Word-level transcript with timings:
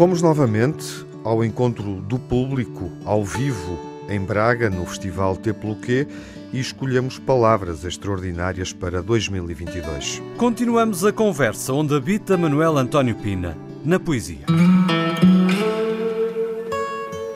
Fomos 0.00 0.22
novamente 0.22 1.04
ao 1.22 1.44
encontro 1.44 2.00
do 2.00 2.18
público, 2.18 2.90
ao 3.04 3.22
vivo, 3.22 3.78
em 4.08 4.18
Braga, 4.18 4.70
no 4.70 4.86
Festival 4.86 5.36
T 5.36 5.52
Quê, 5.82 6.08
e 6.54 6.58
escolhemos 6.58 7.18
palavras 7.18 7.84
extraordinárias 7.84 8.72
para 8.72 9.02
2022. 9.02 10.22
Continuamos 10.38 11.04
a 11.04 11.12
conversa 11.12 11.74
onde 11.74 11.94
habita 11.94 12.38
Manuel 12.38 12.78
António 12.78 13.14
Pina, 13.14 13.54
na 13.84 14.00
poesia. 14.00 14.46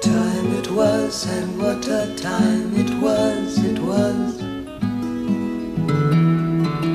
Time 0.00 0.58
it 0.58 0.70
was 0.70 1.26
and 1.26 1.62
what 1.62 1.86
a 1.86 2.06
time 2.16 2.72
it 2.80 2.90
was, 3.02 3.58
it 3.58 3.78
was 3.78 4.40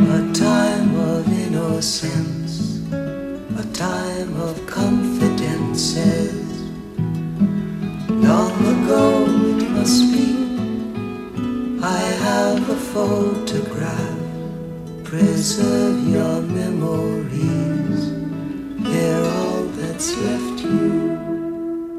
A 0.02 0.34
time 0.34 0.96
of 0.96 1.32
innocence, 1.32 2.29
photograph. 13.00 14.20
Preserve 15.06 15.98
your 16.10 16.42
memories. 16.42 18.00
They're 18.84 19.26
all 19.38 19.64
that's 19.78 20.10
left 20.18 20.64
you. 20.64 21.18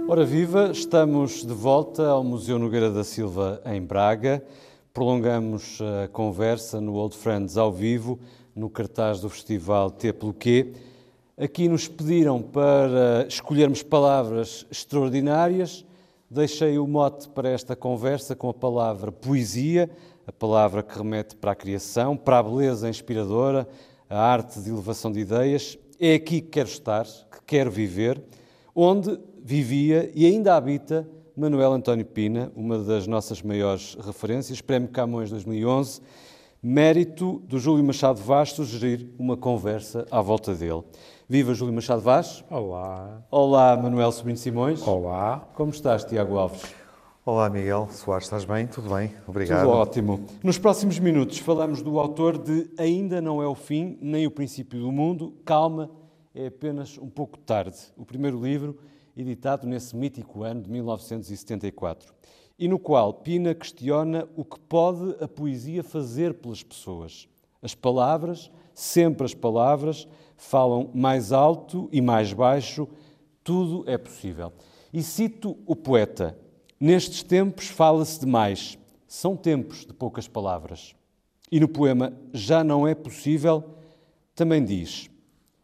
Ora 0.07 0.27
viva, 0.27 0.71
estamos 0.73 1.47
de 1.47 1.55
volta 1.55 2.07
ao 2.07 2.23
Museu 2.23 2.59
Nogueira 2.59 2.91
da 2.91 3.03
Silva 3.03 3.63
em 3.65 3.81
Braga. 3.81 4.45
Prolongamos 4.93 5.79
a 5.81 6.09
conversa 6.09 6.83
no 6.83 6.95
Old 6.95 7.17
Friends 7.17 7.57
ao 7.57 7.73
vivo, 7.73 8.19
no 8.55 8.69
cartaz 8.69 9.21
do 9.21 9.31
festival 9.31 9.91
T 9.91 10.13
pelo 10.13 10.35
Quê. 10.35 10.75
Aqui 11.39 11.67
nos 11.67 11.89
pediram 11.89 12.43
para 12.43 13.25
escolhermos 13.27 13.83
palavras 13.83 14.67
extraordinárias 14.71 15.87
Deixei 16.33 16.79
o 16.79 16.87
mote 16.87 17.29
para 17.29 17.49
esta 17.49 17.75
conversa 17.75 18.37
com 18.37 18.49
a 18.49 18.55
palavra 18.55 19.11
poesia, 19.11 19.91
a 20.31 20.33
palavra 20.33 20.81
que 20.81 20.97
remete 20.97 21.35
para 21.35 21.51
a 21.51 21.57
criação, 21.57 22.17
para 22.17 22.39
a 22.39 22.43
beleza 22.43 22.89
inspiradora, 22.89 23.67
a 24.09 24.17
arte 24.17 24.61
de 24.61 24.71
elevação 24.71 25.11
de 25.11 25.19
ideias. 25.19 25.77
É 25.99 26.15
aqui 26.15 26.41
que 26.41 26.49
quero 26.51 26.69
estar, 26.69 27.05
que 27.05 27.41
quero 27.45 27.69
viver, 27.69 28.23
onde 28.73 29.19
vivia 29.43 30.09
e 30.15 30.25
ainda 30.25 30.55
habita 30.55 31.07
Manuel 31.37 31.73
António 31.73 32.07
Pina, 32.07 32.53
uma 32.55 32.79
das 32.79 33.09
nossas 33.09 33.43
maiores 33.43 33.97
referências, 34.01 34.61
Prémio 34.61 34.91
Camões 34.91 35.31
2011, 35.31 36.01
mérito 36.63 37.43
do 37.49 37.59
Júlio 37.59 37.83
Machado 37.83 38.21
Vaz 38.21 38.53
sugerir 38.53 39.13
uma 39.19 39.37
conversa 39.37 40.07
à 40.13 40.21
volta 40.21 40.55
dele. 40.55 40.85
Viva 41.29 41.55
Júlio 41.55 41.75
Machado 41.75 42.03
Vaz. 42.03 42.45
Olá. 42.49 43.21
Olá, 43.33 43.77
Manuel 43.77 44.13
Sobrinho 44.13 44.39
Simões. 44.39 44.87
Olá. 44.87 45.49
Como 45.55 45.73
estás, 45.73 46.05
Tiago 46.05 46.39
Alves? 46.39 46.80
Olá, 47.33 47.49
Miguel 47.49 47.89
Soares, 47.93 48.25
estás 48.25 48.45
bem? 48.45 48.67
Tudo 48.67 48.93
bem? 48.93 49.15
Obrigado. 49.25 49.61
Tudo 49.61 49.71
ótimo. 49.71 50.27
Nos 50.43 50.59
próximos 50.59 50.99
minutos 50.99 51.39
falamos 51.39 51.81
do 51.81 51.97
autor 52.01 52.37
de 52.37 52.69
Ainda 52.77 53.21
Não 53.21 53.41
É 53.41 53.47
o 53.47 53.55
Fim, 53.55 53.97
nem 54.01 54.27
o 54.27 54.33
Princípio 54.33 54.81
do 54.81 54.91
Mundo. 54.91 55.33
Calma, 55.45 55.89
é 56.35 56.49
apenas 56.49 56.99
um 56.99 57.09
pouco 57.09 57.39
tarde. 57.39 57.79
O 57.97 58.05
primeiro 58.05 58.43
livro, 58.43 58.77
editado 59.17 59.65
nesse 59.65 59.95
mítico 59.95 60.43
ano 60.43 60.63
de 60.63 60.71
1974. 60.73 62.13
E 62.59 62.67
no 62.67 62.81
qual 62.81 63.15
Pina 63.15 63.55
questiona 63.55 64.29
o 64.35 64.45
que 64.45 64.59
pode 64.59 65.15
a 65.23 65.29
poesia 65.29 65.85
fazer 65.85 66.35
pelas 66.35 66.65
pessoas. 66.65 67.29
As 67.63 67.77
palavras, 67.77 68.51
sempre 68.75 69.25
as 69.25 69.35
palavras, 69.35 70.09
falam 70.37 70.91
mais 70.93 71.31
alto 71.31 71.89
e 71.93 72.01
mais 72.01 72.33
baixo, 72.33 72.89
tudo 73.45 73.89
é 73.89 73.97
possível. 73.97 74.53
E 74.93 75.01
cito 75.01 75.57
o 75.65 75.77
poeta: 75.77 76.37
Nestes 76.81 77.23
tempos 77.23 77.67
fala-se 77.67 78.19
demais, 78.19 78.79
são 79.07 79.37
tempos 79.37 79.85
de 79.85 79.93
poucas 79.93 80.27
palavras. 80.27 80.95
E 81.53 81.61
no 81.61 81.69
poema 81.69 82.13
Já 82.33 82.65
não 82.65 82.89
é 82.89 82.95
possível, 82.95 83.63
também 84.35 84.65
diz: 84.65 85.11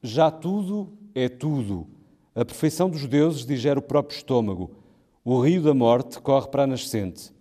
Já 0.03 0.31
tudo 0.31 0.93
é 1.15 1.27
tudo. 1.27 1.87
A 2.35 2.45
perfeição 2.45 2.91
dos 2.91 3.07
deuses 3.07 3.47
digere 3.47 3.79
o 3.79 3.83
próprio 3.83 4.15
estômago. 4.15 4.71
O 5.25 5.41
rio 5.41 5.63
da 5.63 5.73
morte 5.73 6.21
corre 6.21 6.49
para 6.49 6.65
a 6.65 6.67
nascente. 6.67 7.33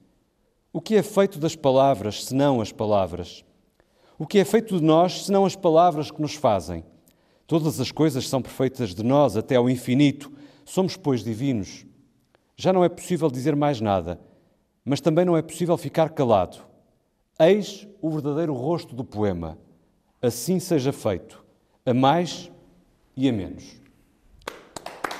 O 0.72 0.80
que 0.80 0.96
é 0.96 1.04
feito 1.04 1.38
das 1.38 1.56
palavras, 1.56 2.24
senão 2.24 2.62
as 2.62 2.72
palavras? 2.72 3.44
O 4.18 4.26
que 4.26 4.40
é 4.40 4.46
feito 4.46 4.78
de 4.78 4.84
nós, 4.86 5.26
senão 5.26 5.46
as 5.46 5.58
palavras 5.58 6.10
que 6.10 6.22
nos 6.22 6.36
fazem? 6.36 6.86
Todas 7.46 7.82
as 7.82 7.92
coisas 7.92 8.30
são 8.30 8.42
perfeitas 8.42 8.96
de 8.96 9.04
nós 9.04 9.36
até 9.36 9.58
ao 9.58 9.70
infinito. 9.70 10.32
Somos, 10.64 10.96
pois, 10.96 11.26
divinos. 11.26 11.86
Já 12.58 12.72
não 12.72 12.86
é 12.86 12.90
possível 12.90 13.30
dizer 13.30 13.54
mais 13.56 13.82
nada, 13.82 14.20
mas 14.84 15.02
também 15.02 15.26
não 15.26 15.36
é 15.36 15.42
possível 15.42 15.76
ficar 15.78 16.10
calado. 16.10 16.58
Eis 17.38 17.86
o 18.02 18.10
verdadeiro 18.10 18.54
rosto 18.54 18.96
do 18.96 19.04
poema. 19.04 19.58
Assim 20.22 20.60
seja 20.60 20.94
feito, 20.94 21.44
a 21.86 21.94
mais 21.94 22.50
e 23.16 23.28
a 23.28 23.34
menos. 23.34 23.64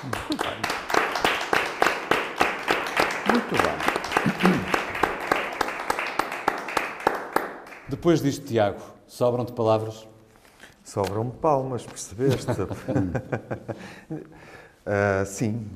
Muito 0.02 0.36
bem. 0.42 0.56
Muito 3.32 3.54
bem. 3.54 3.76
Depois 7.88 8.22
disto, 8.22 8.46
Tiago, 8.46 8.80
sobram-te 9.06 9.52
palavras? 9.52 10.08
Sobram 10.82 11.28
palmas, 11.28 11.84
percebeste? 11.84 12.46
uh, 14.86 15.26
sim, 15.26 15.66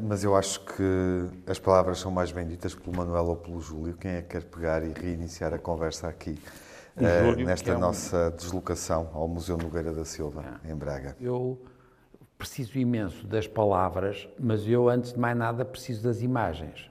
mas 0.00 0.24
eu 0.24 0.34
acho 0.36 0.60
que 0.60 1.28
as 1.46 1.58
palavras 1.58 1.98
são 1.98 2.10
mais 2.10 2.32
bem 2.32 2.46
ditas 2.46 2.74
pelo 2.74 2.96
Manuel 2.96 3.26
ou 3.26 3.36
pelo 3.36 3.60
Júlio. 3.60 3.94
Quem 3.94 4.12
é 4.12 4.22
que 4.22 4.28
quer 4.28 4.44
pegar 4.44 4.82
e 4.82 4.92
reiniciar 4.92 5.54
a 5.54 5.58
conversa 5.58 6.08
aqui, 6.08 6.38
uh, 6.96 7.44
nesta 7.44 7.72
é 7.72 7.76
um... 7.76 7.80
nossa 7.80 8.32
deslocação 8.36 9.10
ao 9.12 9.26
Museu 9.28 9.56
Nogueira 9.56 9.92
da 9.92 10.04
Silva, 10.04 10.60
é. 10.64 10.72
em 10.72 10.74
Braga? 10.74 11.16
Eu 11.20 11.58
preciso 12.36 12.78
imenso 12.78 13.26
das 13.26 13.46
palavras, 13.46 14.28
mas 14.38 14.68
eu, 14.68 14.88
antes 14.88 15.12
de 15.12 15.18
mais 15.18 15.36
nada, 15.36 15.64
preciso 15.64 16.02
das 16.02 16.20
imagens. 16.20 16.90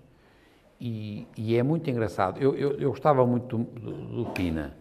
E, 0.79 1.27
e 1.37 1.55
é 1.55 1.63
muito 1.63 1.89
engraçado. 1.89 2.41
Eu, 2.41 2.55
eu, 2.55 2.71
eu 2.73 2.89
gostava 2.89 3.25
muito 3.25 3.57
do, 3.57 3.63
do, 3.63 4.23
do 4.23 4.31
Pina 4.31 4.75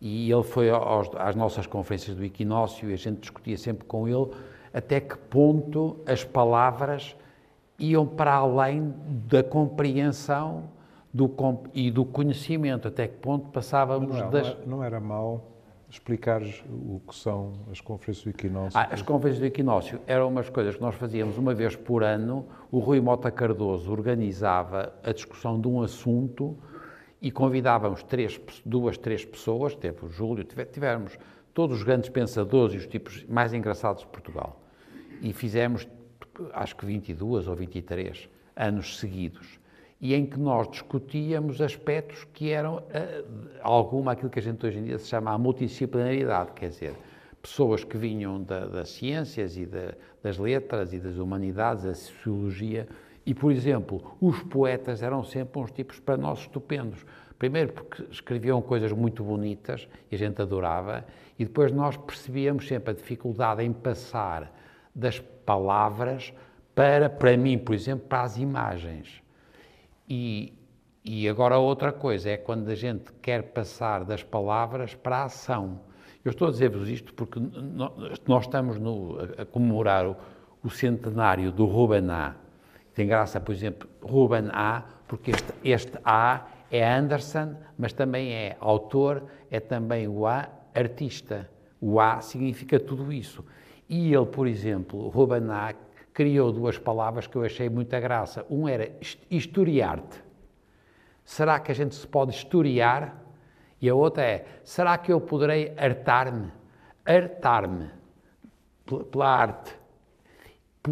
e 0.00 0.30
ele 0.30 0.42
foi 0.44 0.70
aos, 0.70 1.10
às 1.16 1.34
nossas 1.34 1.66
conferências 1.66 2.16
do 2.16 2.24
Equinócio 2.24 2.88
e 2.88 2.92
a 2.92 2.96
gente 2.96 3.20
discutia 3.20 3.56
sempre 3.56 3.84
com 3.84 4.06
ele 4.06 4.30
até 4.78 5.00
que 5.00 5.18
ponto 5.18 5.96
as 6.06 6.22
palavras 6.22 7.16
iam 7.78 8.06
para 8.06 8.32
além 8.32 8.94
da 9.28 9.42
compreensão 9.42 10.70
do, 11.12 11.28
e 11.74 11.90
do 11.90 12.04
conhecimento, 12.04 12.86
até 12.86 13.08
que 13.08 13.16
ponto 13.16 13.48
passávamos 13.48 14.16
não, 14.16 14.30
das... 14.30 14.56
Não 14.64 14.84
era 14.84 15.00
mau 15.00 15.54
explicares 15.90 16.62
o 16.68 17.00
que 17.08 17.14
são 17.14 17.54
as 17.72 17.80
conferências 17.80 18.22
do 18.22 18.30
Equinócio? 18.30 18.78
Ah, 18.78 18.88
as 18.92 19.02
conferências 19.02 19.40
do 19.40 19.46
Equinócio 19.46 20.00
eram 20.06 20.28
umas 20.28 20.48
coisas 20.48 20.76
que 20.76 20.82
nós 20.82 20.94
fazíamos 20.94 21.38
uma 21.38 21.54
vez 21.54 21.74
por 21.74 22.04
ano. 22.04 22.46
O 22.70 22.78
Rui 22.78 23.00
Mota 23.00 23.30
Cardoso 23.30 23.90
organizava 23.90 24.92
a 25.02 25.12
discussão 25.12 25.60
de 25.60 25.66
um 25.66 25.82
assunto 25.82 26.56
e 27.20 27.32
convidávamos 27.32 28.02
três, 28.02 28.40
duas, 28.64 28.96
três 28.96 29.24
pessoas, 29.24 29.74
teve 29.74 30.04
o 30.04 30.08
Júlio, 30.08 30.44
tivemos 30.44 31.18
todos 31.54 31.78
os 31.78 31.82
grandes 31.82 32.08
pensadores 32.10 32.74
e 32.74 32.78
os 32.78 32.86
tipos 32.86 33.24
mais 33.24 33.52
engraçados 33.52 34.02
de 34.02 34.08
Portugal. 34.08 34.60
E 35.20 35.32
fizemos, 35.32 35.88
acho 36.52 36.76
que 36.76 36.86
22 36.86 37.48
ou 37.48 37.54
23 37.54 38.28
anos 38.56 38.98
seguidos, 38.98 39.58
e 40.00 40.14
em 40.14 40.24
que 40.26 40.38
nós 40.38 40.68
discutíamos 40.70 41.60
aspectos 41.60 42.24
que 42.32 42.50
eram 42.50 42.76
uh, 42.76 43.48
alguma 43.62 44.12
aquilo 44.12 44.30
que 44.30 44.38
a 44.38 44.42
gente 44.42 44.64
hoje 44.64 44.78
em 44.78 44.84
dia 44.84 44.98
se 44.98 45.08
chama 45.08 45.32
a 45.32 45.38
multidisciplinaridade, 45.38 46.52
quer 46.52 46.68
dizer, 46.68 46.94
pessoas 47.42 47.82
que 47.82 47.96
vinham 47.96 48.42
da, 48.42 48.66
das 48.66 48.90
ciências 48.90 49.56
e 49.56 49.66
da, 49.66 49.94
das 50.22 50.38
letras 50.38 50.92
e 50.92 50.98
das 50.98 51.16
humanidades, 51.16 51.84
da 51.84 51.94
sociologia, 51.94 52.86
e, 53.26 53.34
por 53.34 53.52
exemplo, 53.52 54.16
os 54.20 54.42
poetas 54.44 55.02
eram 55.02 55.22
sempre 55.22 55.60
uns 55.60 55.70
tipos 55.70 56.00
para 56.00 56.16
nós 56.16 56.40
estupendos. 56.40 57.04
Primeiro 57.38 57.74
porque 57.74 58.02
escreviam 58.10 58.62
coisas 58.62 58.90
muito 58.90 59.22
bonitas 59.22 59.86
e 60.10 60.14
a 60.14 60.18
gente 60.18 60.40
adorava, 60.40 61.04
e 61.38 61.44
depois 61.44 61.70
nós 61.70 61.96
percebíamos 61.96 62.66
sempre 62.66 62.92
a 62.92 62.94
dificuldade 62.94 63.62
em 63.62 63.72
passar 63.72 64.50
das 64.98 65.18
palavras 65.18 66.32
para, 66.74 67.08
para 67.08 67.36
mim, 67.36 67.58
por 67.58 67.74
exemplo, 67.74 68.06
para 68.08 68.22
as 68.22 68.36
imagens. 68.36 69.22
E, 70.08 70.52
e 71.04 71.28
agora 71.28 71.58
outra 71.58 71.92
coisa 71.92 72.30
é 72.30 72.36
quando 72.36 72.68
a 72.68 72.74
gente 72.74 73.12
quer 73.22 73.42
passar 73.52 74.04
das 74.04 74.22
palavras 74.22 74.94
para 74.94 75.18
a 75.18 75.24
ação. 75.24 75.80
Eu 76.24 76.30
estou 76.30 76.48
a 76.48 76.50
dizer-vos 76.50 76.88
isto 76.88 77.14
porque 77.14 77.40
nós 78.26 78.44
estamos 78.44 78.78
no, 78.78 79.18
a, 79.38 79.46
comemorar 79.46 80.06
o, 80.06 80.16
o 80.62 80.70
centenário 80.70 81.52
do 81.52 81.64
Rubená, 81.64 82.36
tem 82.98 83.06
graça, 83.06 83.38
por 83.38 83.52
exemplo, 83.52 83.88
Ruben 84.02 84.48
A, 84.52 84.82
porque 85.06 85.30
este, 85.30 85.52
este 85.62 85.92
A 86.04 86.48
é 86.68 86.84
Anderson, 86.84 87.54
mas 87.78 87.92
também 87.92 88.32
é 88.32 88.56
autor, 88.58 89.22
é 89.52 89.60
também 89.60 90.08
o 90.08 90.26
A 90.26 90.48
artista. 90.74 91.48
O 91.80 92.00
A 92.00 92.20
significa 92.20 92.80
tudo 92.80 93.12
isso. 93.12 93.44
E 93.88 94.12
ele, 94.12 94.26
por 94.26 94.46
exemplo, 94.46 95.08
Ruben 95.08 95.50
A, 95.50 95.74
criou 96.12 96.52
duas 96.52 96.78
palavras 96.78 97.26
que 97.26 97.36
eu 97.36 97.44
achei 97.44 97.68
muita 97.68 97.98
graça. 97.98 98.44
Um 98.50 98.68
era 98.68 98.90
historiar-te. 99.30 100.22
Será 101.24 101.58
que 101.60 101.70
a 101.70 101.74
gente 101.74 101.94
se 101.94 102.06
pode 102.06 102.34
historiar? 102.34 103.22
E 103.80 103.88
a 103.88 103.94
outra 103.94 104.22
é, 104.24 104.46
será 104.64 104.98
que 104.98 105.12
eu 105.12 105.20
poderei 105.20 105.72
hartar-me? 105.76 106.50
Hartar-me 107.04 107.90
pela 109.10 109.28
arte, 109.28 109.74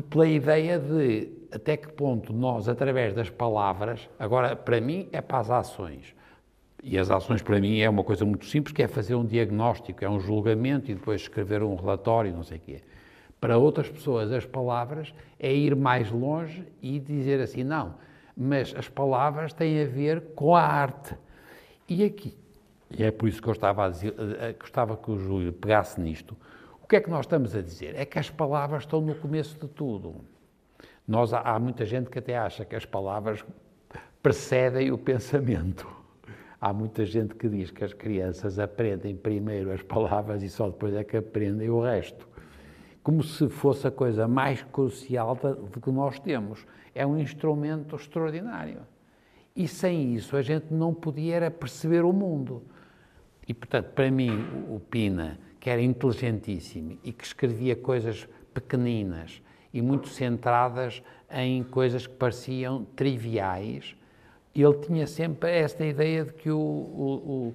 pela 0.08 0.26
ideia 0.26 0.78
de 0.78 1.32
até 1.52 1.76
que 1.76 1.88
ponto 1.88 2.32
nós, 2.32 2.69
através 2.69 3.14
das 3.14 3.31
palavras, 3.31 4.08
agora 4.19 4.54
para 4.54 4.81
mim 4.81 5.08
é 5.12 5.20
para 5.20 5.38
as 5.38 5.50
ações, 5.50 6.14
e 6.82 6.99
as 6.99 7.10
ações 7.10 7.42
para 7.42 7.58
mim 7.58 7.81
é 7.81 7.88
uma 7.88 8.04
coisa 8.04 8.25
muito 8.25 8.44
simples, 8.46 8.72
que 8.72 8.82
é 8.82 8.88
fazer 8.88 9.14
um 9.14 9.25
diagnóstico, 9.25 10.04
é 10.04 10.08
um 10.08 10.20
julgamento 10.20 10.90
e 10.90 10.94
depois 10.94 11.22
escrever 11.22 11.62
um 11.62 11.75
relatório, 11.75 12.32
não 12.32 12.42
sei 12.42 12.58
o 12.58 12.60
quê. 12.60 12.82
Para 13.41 13.59
outras 13.59 13.88
pessoas, 13.88 14.33
as 14.33 14.47
palavras 14.47 15.12
é 15.38 15.53
ir 15.53 15.77
mais 15.77 16.11
longe 16.11 16.67
e 16.81 16.99
dizer 16.99 17.41
assim, 17.41 17.62
não, 17.62 17.94
mas 18.37 18.75
as 18.77 18.88
palavras 18.88 19.53
têm 19.53 19.83
a 19.83 19.87
ver 19.87 20.21
com 20.35 20.55
a 20.55 20.62
arte. 20.62 21.15
E 21.88 22.05
aqui, 22.05 22.37
e 22.91 23.03
é 23.03 23.11
por 23.11 23.29
isso 23.29 23.43
que 23.43 23.49
eu 23.49 23.53
estava 23.53 23.88
dizer, 23.91 24.15
eh, 24.19 24.55
gostava 24.59 24.97
que 24.97 25.11
o 25.11 25.19
Júlio 25.19 25.53
pegasse 25.53 26.00
nisto, 26.00 26.37
o 26.83 26.87
que 26.87 26.97
é 26.97 27.00
que 27.00 27.11
nós 27.11 27.27
estamos 27.27 27.55
a 27.55 27.61
dizer? 27.61 27.97
É 27.97 28.05
que 28.05 28.19
as 28.19 28.31
palavras 28.31 28.85
estão 28.85 29.00
no 29.00 29.15
começo 29.17 29.59
de 29.59 29.67
tudo. 29.67 30.15
Nós, 31.06 31.33
há 31.33 31.59
muita 31.59 31.85
gente 31.85 32.09
que 32.09 32.19
até 32.19 32.37
acha 32.37 32.65
que 32.65 32.77
as 32.77 32.85
palavras 32.85 33.44
precedem 34.23 34.93
o 34.93 34.99
pensamento. 34.99 35.87
Há 36.61 36.73
muita 36.73 37.05
gente 37.05 37.35
que 37.35 37.49
diz 37.49 37.71
que 37.71 37.85
as 37.85 37.93
crianças 37.93 38.59
aprendem 38.59 39.17
primeiro 39.17 39.73
as 39.73 39.83
palavras 39.83 40.43
e 40.43 40.49
só 40.49 40.69
depois 40.69 40.94
é 40.94 41.05
que 41.05 41.17
aprendem 41.17 41.69
o 41.69 41.81
resto. 41.81 42.29
Como 43.06 43.23
se 43.23 43.49
fosse 43.49 43.87
a 43.87 43.91
coisa 43.93 44.26
mais 44.26 44.64
crucial 44.64 45.38
que 45.81 45.91
nós 45.93 46.19
temos. 46.19 46.67
É 46.93 47.06
um 47.06 47.17
instrumento 47.17 47.94
extraordinário. 47.94 48.81
E 49.55 49.69
sem 49.69 50.12
isso 50.12 50.37
a 50.37 50.43
gente 50.43 50.75
não 50.75 50.93
podia 50.93 51.49
perceber 51.49 52.05
o 52.05 52.12
mundo. 52.12 52.64
E, 53.47 53.55
portanto, 53.55 53.93
para 53.93 54.11
mim, 54.11 54.44
o 54.69 54.81
Pina 54.81 55.38
que 55.61 55.70
era 55.70 55.81
inteligentíssimo 55.81 56.99
e 57.05 57.12
que 57.12 57.23
escrevia 57.23 57.76
coisas 57.76 58.29
pequeninas 58.53 59.41
e 59.73 59.81
muito 59.81 60.09
centradas 60.09 61.00
em 61.31 61.62
coisas 61.62 62.09
que 62.09 62.14
pareciam 62.14 62.85
triviais, 62.97 63.94
ele 64.52 64.79
tinha 64.79 65.06
sempre 65.06 65.56
esta 65.56 65.87
ideia 65.87 66.25
de 66.25 66.32
que 66.32 66.50
o, 66.50 66.59
o, 66.59 67.55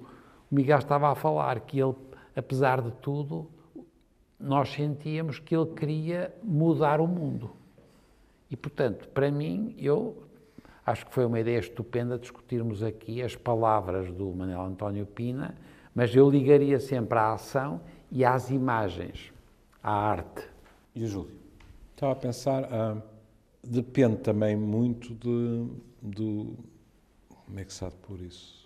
Miguel 0.50 0.78
estava 0.78 1.12
a 1.12 1.14
falar, 1.14 1.60
que 1.60 1.78
ele, 1.78 1.94
apesar 2.34 2.80
de 2.80 2.90
tudo, 3.02 3.50
nós 4.42 4.72
sentíamos 4.72 5.38
que 5.38 5.54
ele 5.54 5.66
queria 5.66 6.34
mudar 6.42 7.00
o 7.00 7.06
mundo. 7.06 7.50
E, 8.50 8.56
portanto, 8.56 9.08
para 9.08 9.30
mim, 9.30 9.74
eu 9.78 10.16
acho 10.84 11.06
que 11.06 11.14
foi 11.14 11.24
uma 11.24 11.38
ideia 11.38 11.58
estupenda 11.58 12.18
discutirmos 12.18 12.82
aqui 12.82 13.22
as 13.22 13.36
palavras 13.36 14.12
do 14.12 14.26
Manuel 14.32 14.62
António 14.62 15.06
Pina, 15.06 15.54
mas 15.94 16.14
eu 16.14 16.28
ligaria 16.28 16.80
sempre 16.80 17.18
à 17.18 17.32
ação 17.32 17.80
e 18.10 18.24
às 18.24 18.50
imagens, 18.50 19.32
à 19.82 19.92
arte. 19.92 20.42
E 20.94 21.04
o 21.04 21.06
Júlio? 21.06 21.30
Estava 21.94 22.12
a 22.12 22.16
pensar, 22.16 22.64
ah, 22.64 22.96
depende 23.62 24.16
também 24.16 24.56
muito 24.56 25.14
de, 25.14 25.66
do. 26.02 26.56
Como 27.46 27.60
é 27.60 27.64
que 27.64 27.72
se 27.72 27.84
há 27.84 27.88
de 27.88 27.96
pôr 27.96 28.20
isso? 28.20 28.61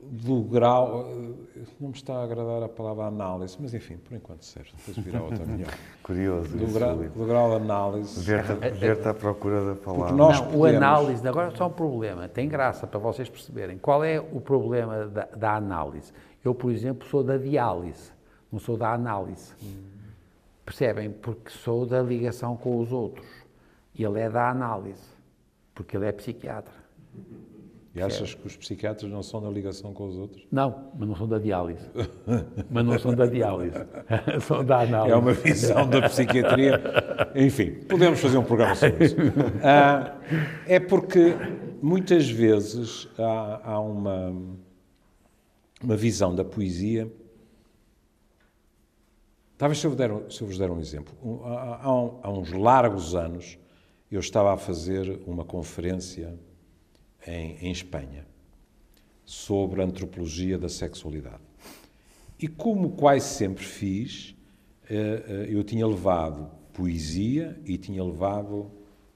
Do 0.00 0.42
grau, 0.42 1.06
eh, 1.08 1.62
não 1.80 1.88
me 1.88 1.94
está 1.94 2.14
a 2.14 2.24
agradar 2.24 2.62
a 2.62 2.68
palavra 2.68 3.04
análise, 3.04 3.56
mas 3.58 3.72
enfim, 3.72 3.96
por 3.96 4.14
enquanto 4.14 4.44
serve, 4.44 4.70
depois 4.76 4.98
virá 4.98 5.22
outra 5.22 5.44
melhor. 5.46 5.72
Curioso. 6.02 6.56
Do, 6.56 6.66
grau, 6.72 6.96
do 6.96 7.26
grau 7.26 7.50
de 7.50 7.56
análise. 7.56 8.20
Ver-te 8.20 9.08
à 9.08 9.14
procura 9.14 9.64
da 9.64 9.74
palavra. 9.74 10.14
Nós 10.14 10.40
não, 10.40 10.46
podemos... 10.46 10.60
o 10.60 10.76
análise, 10.76 11.28
agora 11.28 11.48
é 11.48 11.56
só 11.56 11.68
um 11.68 11.72
problema, 11.72 12.28
tem 12.28 12.48
graça 12.48 12.86
para 12.86 12.98
vocês 12.98 13.28
perceberem. 13.28 13.78
Qual 13.78 14.04
é 14.04 14.20
o 14.20 14.40
problema 14.40 15.06
da, 15.06 15.24
da 15.26 15.56
análise? 15.56 16.12
Eu, 16.44 16.54
por 16.54 16.70
exemplo, 16.70 17.08
sou 17.08 17.24
da 17.24 17.38
diálise, 17.38 18.12
não 18.52 18.58
sou 18.58 18.76
da 18.76 18.92
análise. 18.92 19.52
Hum. 19.62 19.84
Percebem? 20.64 21.10
Porque 21.10 21.50
sou 21.50 21.86
da 21.86 22.02
ligação 22.02 22.56
com 22.56 22.78
os 22.80 22.92
outros. 22.92 23.26
E 23.94 24.02
ele 24.02 24.20
é 24.20 24.28
da 24.28 24.50
análise, 24.50 25.08
porque 25.74 25.96
ele 25.96 26.06
é 26.06 26.12
psiquiatra. 26.12 26.74
E 27.94 28.02
achas 28.02 28.34
que 28.34 28.44
os 28.44 28.56
psiquiatras 28.56 29.08
não 29.08 29.22
são 29.22 29.40
da 29.40 29.48
ligação 29.48 29.94
com 29.94 30.08
os 30.08 30.16
outros? 30.16 30.44
Não, 30.50 30.90
mas 30.98 31.08
não 31.08 31.14
são 31.14 31.28
da 31.28 31.38
diálise. 31.38 31.88
mas 32.68 32.84
não 32.84 32.98
são 32.98 33.14
da 33.14 33.24
diálise. 33.24 33.76
são 34.42 34.64
da 34.64 34.80
análise. 34.80 35.12
É 35.12 35.16
uma 35.16 35.32
visão 35.32 35.88
da 35.88 36.02
psiquiatria. 36.08 36.82
Enfim, 37.36 37.70
podemos 37.88 38.18
fazer 38.18 38.36
um 38.36 38.42
programa 38.42 38.74
sobre 38.74 39.04
isso. 39.04 39.16
Ah, 39.62 40.18
é 40.66 40.80
porque 40.80 41.36
muitas 41.80 42.28
vezes 42.28 43.08
há, 43.16 43.60
há 43.62 43.80
uma, 43.80 44.34
uma 45.80 45.96
visão 45.96 46.34
da 46.34 46.44
poesia. 46.44 47.10
Talvez 49.56 49.78
se 49.78 49.86
eu, 49.86 49.94
der, 49.94 50.10
se 50.30 50.42
eu 50.42 50.48
vos 50.48 50.58
der 50.58 50.68
um 50.68 50.80
exemplo. 50.80 51.14
Há, 51.44 51.76
há, 51.76 51.88
há 52.24 52.30
uns 52.30 52.50
largos 52.50 53.14
anos 53.14 53.56
eu 54.10 54.18
estava 54.18 54.52
a 54.52 54.56
fazer 54.56 55.20
uma 55.26 55.44
conferência 55.44 56.36
em, 57.26 57.56
em 57.66 57.70
Espanha, 57.70 58.26
sobre 59.24 59.80
a 59.80 59.84
antropologia 59.84 60.58
da 60.58 60.68
sexualidade. 60.68 61.42
E 62.38 62.48
como 62.48 62.90
quase 62.90 63.26
sempre 63.26 63.64
fiz, 63.64 64.34
eh, 64.88 65.24
eh, 65.26 65.46
eu 65.48 65.64
tinha 65.64 65.86
levado 65.86 66.50
poesia 66.72 67.58
e 67.64 67.78
tinha 67.78 68.04
levado 68.04 68.70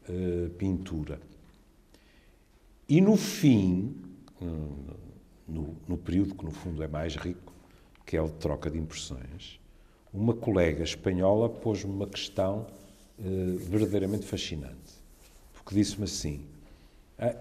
eh, 0.08 0.48
pintura. 0.56 1.20
E 2.88 3.00
no 3.00 3.16
fim, 3.16 3.96
no, 5.46 5.76
no, 5.86 5.98
período 5.98 6.34
que 6.34 6.44
no 6.44 6.50
fundo 6.50 6.82
é 6.82 6.88
mais 6.88 7.16
rico, 7.16 7.52
que 8.06 8.16
é 8.16 8.22
o 8.22 8.28
de 8.28 8.34
troca 8.34 8.70
de 8.70 8.78
impressões, 8.78 9.60
uma 10.10 10.32
colega 10.32 10.82
espanhola 10.82 11.50
pôs-me 11.50 11.90
uma 11.90 12.06
questão 12.06 12.66
verdadeiramente 13.18 14.24
fascinante. 14.24 14.94
Porque 15.52 15.74
disse-me 15.74 16.04
assim: 16.04 16.46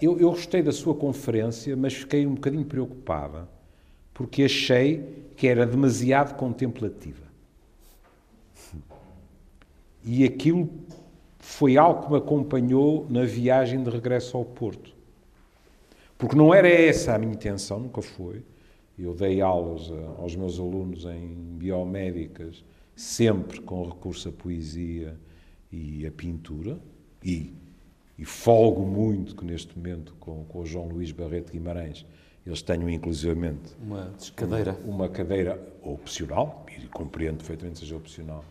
eu, 0.02 0.20
eu 0.20 0.32
gostei 0.32 0.62
da 0.64 0.72
sua 0.72 0.96
conferência, 0.96 1.76
mas 1.76 1.94
fiquei 1.94 2.26
um 2.26 2.34
bocadinho 2.34 2.66
preocupada, 2.66 3.48
porque 4.14 4.44
achei 4.44 5.28
que 5.36 5.48
era 5.48 5.66
demasiado 5.66 6.36
contemplativa. 6.36 7.28
E 10.04 10.24
aquilo 10.24 10.70
foi 11.38 11.78
algo 11.78 12.06
que 12.06 12.12
me 12.12 12.18
acompanhou 12.18 13.06
na 13.10 13.24
viagem 13.24 13.84
de 13.84 13.90
regresso 13.90 14.36
ao 14.36 14.46
Porto. 14.46 14.96
Porque 16.18 16.36
não 16.36 16.54
era 16.54 16.68
essa 16.68 17.14
a 17.14 17.20
minha 17.20 17.34
intenção, 17.34 17.80
nunca 17.80 18.02
foi. 18.02 18.42
Eu 18.98 19.14
dei 19.14 19.42
aulas 19.42 19.92
ah, 19.92 20.22
aos 20.22 20.36
meus 20.36 20.60
alunos 20.60 21.06
em 21.06 21.36
biomédicas, 21.58 22.64
sempre 22.96 23.62
com 23.62 23.84
recurso 23.84 24.30
à 24.30 24.32
poesia 24.32 25.16
e 25.72 26.08
à 26.08 26.12
pintura, 26.12 26.80
e 27.24 27.54
e 28.18 28.26
folgo 28.26 28.86
muito 28.86 29.36
que 29.36 29.46
neste 29.46 29.78
momento 29.78 30.16
com, 30.20 30.44
com 30.46 30.60
o 30.60 30.66
João 30.66 30.88
Luís 30.88 31.12
Barreto 31.12 31.52
Guimarães 31.52 32.06
eles 32.46 32.62
tenham 32.62 32.90
inclusivamente 32.90 33.76
uma 33.82 34.14
cadeira, 34.36 34.78
uma, 34.86 34.96
uma 34.96 35.10
cadeira 35.10 35.74
opcional, 35.82 36.66
e 36.78 36.88
compreendo 36.88 37.38
perfeitamente 37.38 37.80
seja 37.80 37.98
opcional, 37.98 38.44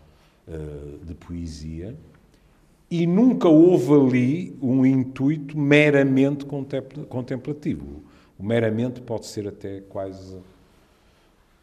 uh, 0.47 1.05
de 1.05 1.15
poesia, 1.15 1.97
e 2.91 3.07
nunca 3.07 3.49
houve 3.49 3.95
ali 3.95 4.59
um 4.61 4.85
intuito 4.85 5.59
meramente 5.59 6.45
contemplativo. 7.09 8.05
O 8.39 8.45
meramente 8.45 9.01
pode 9.01 9.27
ser 9.27 9.49
até 9.49 9.81
quase 9.81 10.39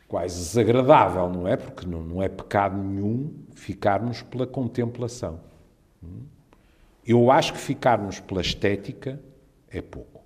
quase 0.08 0.38
desagradável, 0.38 1.28
não 1.30 1.48
é? 1.48 1.56
Porque 1.56 1.88
não, 1.88 2.04
não 2.04 2.22
é 2.22 2.28
pecado 2.30 2.78
nenhum 2.78 3.34
ficarmos 3.56 4.22
pela 4.22 4.46
contemplação. 4.46 5.40
Hum? 6.04 6.22
Eu 7.06 7.32
acho 7.32 7.54
que 7.54 7.60
ficarmos 7.60 8.20
pela 8.20 8.42
estética 8.42 9.20
é 9.70 9.82
pouco. 9.82 10.22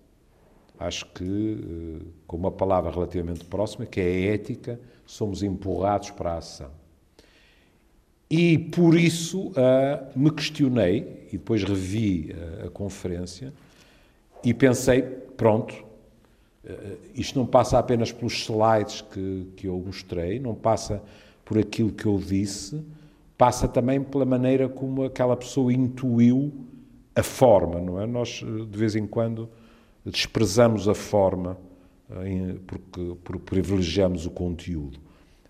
Acho 0.79 1.05
que, 1.07 1.23
eh, 1.23 2.05
com 2.27 2.37
uma 2.37 2.51
palavra 2.51 2.91
relativamente 2.91 3.43
próxima, 3.45 3.85
que 3.85 3.99
é 3.99 4.03
a 4.03 4.33
ética, 4.33 4.79
somos 5.05 5.41
empurrados 5.41 6.11
para 6.11 6.33
a 6.33 6.37
ação. 6.37 6.69
E 8.29 8.57
por 8.57 8.95
isso 8.95 9.47
uh, 9.51 9.53
me 10.13 10.29
questionei, 10.29 11.27
e 11.29 11.37
depois 11.37 11.63
revi 11.63 12.33
uh, 12.33 12.67
a 12.67 12.69
conferência, 12.69 13.53
e 14.43 14.53
pensei: 14.53 15.01
pronto, 15.01 15.73
isto 17.15 17.39
não 17.39 17.45
passa 17.45 17.79
apenas 17.79 18.11
pelos 18.11 18.33
slides 18.33 19.01
que, 19.01 19.47
que 19.55 19.67
eu 19.67 19.79
mostrei, 19.79 20.39
não 20.39 20.53
passa 20.53 21.01
por 21.45 21.57
aquilo 21.57 21.91
que 21.91 22.05
eu 22.05 22.17
disse, 22.17 22.83
passa 23.37 23.67
também 23.67 24.01
pela 24.01 24.25
maneira 24.25 24.67
como 24.67 25.03
aquela 25.03 25.35
pessoa 25.37 25.71
intuiu 25.71 26.51
a 27.15 27.23
forma, 27.23 27.79
não 27.79 28.01
é? 28.01 28.05
Nós, 28.05 28.43
de 28.43 28.77
vez 28.77 28.95
em 28.95 29.05
quando, 29.05 29.49
desprezamos 30.05 30.87
a 30.87 30.93
forma 30.93 31.57
eh, 32.09 32.55
porque, 32.65 33.15
porque 33.23 33.43
privilegiamos 33.43 34.25
o 34.25 34.31
conteúdo. 34.31 34.99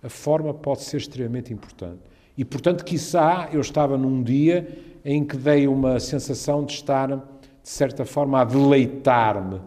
A 0.01 0.09
forma 0.09 0.53
pode 0.53 0.83
ser 0.83 0.97
extremamente 0.97 1.53
importante. 1.53 1.99
E, 2.37 2.45
portanto, 2.45 2.83
quiçá 2.83 3.49
eu 3.51 3.61
estava 3.61 3.97
num 3.97 4.21
dia 4.21 4.67
em 5.03 5.23
que 5.23 5.37
dei 5.37 5.67
uma 5.67 5.99
sensação 5.99 6.65
de 6.65 6.73
estar, 6.73 7.07
de 7.07 7.69
certa 7.69 8.05
forma, 8.05 8.41
a 8.41 8.43
deleitar-me, 8.43 9.61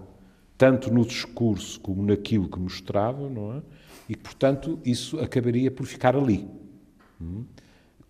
tanto 0.56 0.92
no 0.92 1.04
discurso 1.04 1.80
como 1.80 2.02
naquilo 2.02 2.48
que 2.48 2.58
mostrava, 2.58 3.28
não 3.28 3.54
é? 3.54 3.62
E 4.08 4.16
portanto, 4.16 4.78
isso 4.84 5.18
acabaria 5.20 5.70
por 5.70 5.86
ficar 5.86 6.16
ali. 6.16 6.46
Hum? 7.20 7.44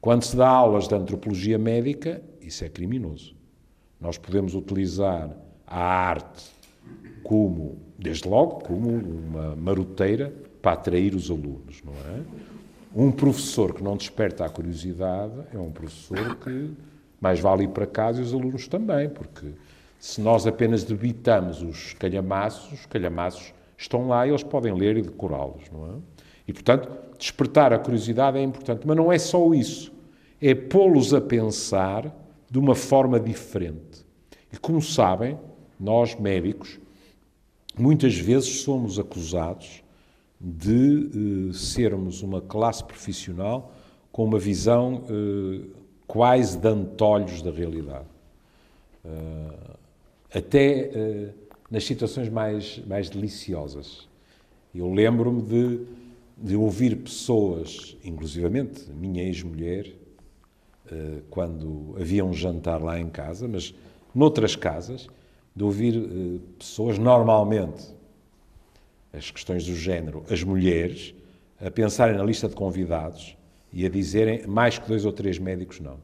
Quando 0.00 0.22
se 0.22 0.34
dá 0.34 0.48
aulas 0.48 0.88
de 0.88 0.94
antropologia 0.94 1.58
médica, 1.58 2.22
isso 2.40 2.64
é 2.64 2.68
criminoso. 2.68 3.34
Nós 4.00 4.16
podemos 4.16 4.54
utilizar 4.54 5.30
a 5.66 5.84
arte 5.84 6.50
como, 7.22 7.78
desde 7.98 8.26
logo, 8.26 8.64
como 8.64 8.88
uma 8.88 9.54
maroteira 9.54 10.32
para 10.62 10.72
atrair 10.72 11.14
os 11.14 11.30
alunos, 11.30 11.82
não 11.84 11.92
é? 11.92 12.22
Um 12.94 13.12
professor 13.12 13.74
que 13.74 13.82
não 13.82 13.96
desperta 13.96 14.44
a 14.44 14.48
curiosidade 14.48 15.34
é 15.52 15.58
um 15.58 15.70
professor 15.70 16.34
que 16.36 16.70
mais 17.20 17.38
vale 17.38 17.64
ir 17.64 17.68
para 17.68 17.86
casa 17.86 18.20
e 18.20 18.24
os 18.24 18.32
alunos 18.32 18.66
também, 18.66 19.08
porque 19.08 19.52
se 19.98 20.20
nós 20.20 20.46
apenas 20.46 20.82
debitamos 20.82 21.62
os 21.62 21.92
calhamaços, 21.92 22.72
os 22.72 22.86
calhamaços 22.86 23.52
estão 23.76 24.08
lá 24.08 24.26
e 24.26 24.30
eles 24.30 24.42
podem 24.42 24.74
ler 24.74 24.96
e 24.96 25.02
decorá-los, 25.02 25.70
não 25.70 25.86
é? 25.86 25.92
E, 26.50 26.52
portanto, 26.52 26.90
despertar 27.16 27.72
a 27.72 27.78
curiosidade 27.78 28.36
é 28.36 28.42
importante, 28.42 28.84
mas 28.84 28.96
não 28.96 29.12
é 29.12 29.20
só 29.20 29.54
isso. 29.54 29.92
É 30.42 30.52
pô-los 30.52 31.14
a 31.14 31.20
pensar 31.20 32.12
de 32.50 32.58
uma 32.58 32.74
forma 32.74 33.20
diferente. 33.20 34.04
E 34.52 34.58
como 34.58 34.82
sabem, 34.82 35.38
nós 35.78 36.16
médicos, 36.16 36.80
muitas 37.78 38.16
vezes 38.18 38.62
somos 38.62 38.98
acusados 38.98 39.84
de 40.40 41.50
uh, 41.50 41.54
sermos 41.54 42.20
uma 42.20 42.40
classe 42.40 42.82
profissional 42.82 43.72
com 44.10 44.24
uma 44.24 44.38
visão 44.40 45.04
uh, 45.04 45.70
quase 46.04 46.58
de 46.58 46.66
antolhos 46.66 47.42
da 47.42 47.52
realidade. 47.52 48.08
Uh, 49.04 49.78
até 50.34 51.32
nas 51.70 51.84
situações 51.84 52.28
mais, 52.28 52.82
mais 52.88 53.08
deliciosas. 53.08 54.08
Eu 54.74 54.92
lembro-me 54.92 55.42
de, 55.42 55.86
de 56.40 56.56
ouvir 56.56 56.96
pessoas, 56.96 57.96
inclusivamente 58.02 58.90
minha 58.90 59.22
ex-mulher, 59.22 59.92
quando 61.28 61.94
havia 62.00 62.24
um 62.24 62.32
jantar 62.32 62.82
lá 62.82 62.98
em 62.98 63.08
casa, 63.08 63.46
mas 63.46 63.74
noutras 64.14 64.56
casas, 64.56 65.06
de 65.54 65.62
ouvir 65.62 66.40
pessoas 66.58 66.98
normalmente 66.98 67.94
as 69.12 69.30
questões 69.30 69.66
do 69.66 69.74
género, 69.74 70.24
as 70.30 70.42
mulheres 70.42 71.14
a 71.60 71.70
pensarem 71.70 72.16
na 72.16 72.24
lista 72.24 72.48
de 72.48 72.54
convidados 72.54 73.36
e 73.72 73.84
a 73.84 73.88
dizerem 73.88 74.46
mais 74.46 74.78
que 74.78 74.88
dois 74.88 75.04
ou 75.04 75.12
três 75.12 75.38
médicos 75.38 75.78
não. 75.78 75.98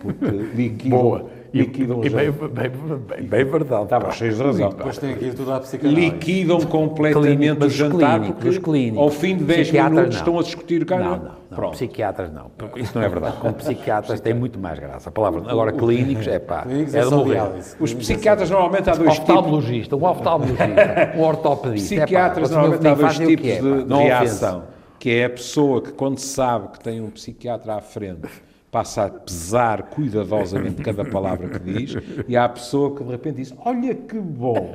Porque 0.00 0.26
liquidam, 0.54 0.98
Boa. 0.98 1.26
liquidam 1.52 2.04
e, 2.04 2.10
bem, 2.10 2.30
bem, 2.30 2.70
bem, 2.70 3.22
bem, 3.22 3.44
verdade. 3.44 3.84
Estava 3.84 4.10
cheio 4.12 4.34
de 4.34 4.42
razão. 4.42 4.68
Depois 4.68 4.98
tem 4.98 5.12
aqui 5.12 5.32
tudo 5.34 5.52
à 5.52 5.60
psicanálise. 5.60 6.00
Liquidam 6.00 6.60
completamente 6.60 7.64
o 7.64 7.70
jantar 7.70 8.20
clínicos, 8.20 8.44
porque 8.44 8.60
clínicos, 8.60 8.98
ao 8.98 9.10
fim 9.10 9.36
de 9.36 9.44
10 9.44 9.72
minutos 9.72 9.96
não. 9.96 10.08
estão 10.08 10.38
a 10.38 10.42
discutir 10.42 10.82
o 10.82 10.86
cara. 10.86 11.04
Não, 11.04 11.16
não, 11.16 11.24
não. 11.24 11.56
Pronto. 11.56 11.72
Psiquiatras 11.72 12.30
não. 12.30 12.50
Isso 12.76 12.92
não 12.94 13.02
é 13.02 13.08
verdade. 13.08 13.36
Com 13.38 13.52
psiquiatras 13.52 14.20
tem 14.20 14.34
muito 14.34 14.58
mais 14.58 14.78
graça. 14.78 15.08
A 15.08 15.12
palavra, 15.12 15.50
agora 15.50 15.72
clínicos, 15.72 16.26
é 16.26 16.38
pá, 16.38 16.66
é, 16.68 16.98
é 16.98 17.04
de 17.04 17.10
morrer. 17.10 17.42
Os 17.80 17.94
psiquiatras 17.94 18.50
normalmente 18.50 18.90
há 18.90 18.94
dois 18.94 19.14
tipos. 19.14 19.30
Oftalmologista, 19.30 19.96
um 19.96 20.04
oftalmologista, 20.04 21.12
um 21.16 21.20
ortopedista. 21.22 21.96
Psiquiatras 21.96 22.50
normalmente 22.50 22.86
há 22.86 22.94
dois 22.94 23.16
tipos 23.16 23.86
de 23.86 23.94
reação. 23.94 24.64
Que 24.98 25.10
é 25.14 25.24
a 25.24 25.30
pessoa 25.30 25.80
que 25.80 25.92
quando 25.92 26.18
sabe 26.18 26.72
que 26.72 26.80
tem 26.80 27.00
um 27.00 27.08
psiquiatra 27.08 27.76
à 27.76 27.80
frente 27.80 28.28
passa 28.70 29.06
a 29.06 29.10
pesar 29.10 29.84
cuidadosamente 29.84 30.80
cada 30.82 31.04
palavra 31.04 31.48
que 31.48 31.58
diz, 31.58 31.96
e 32.28 32.36
há 32.36 32.44
a 32.44 32.48
pessoa 32.48 32.94
que 32.94 33.02
de 33.02 33.10
repente 33.10 33.36
diz: 33.36 33.54
Olha 33.58 33.94
que 33.94 34.18
bom! 34.18 34.72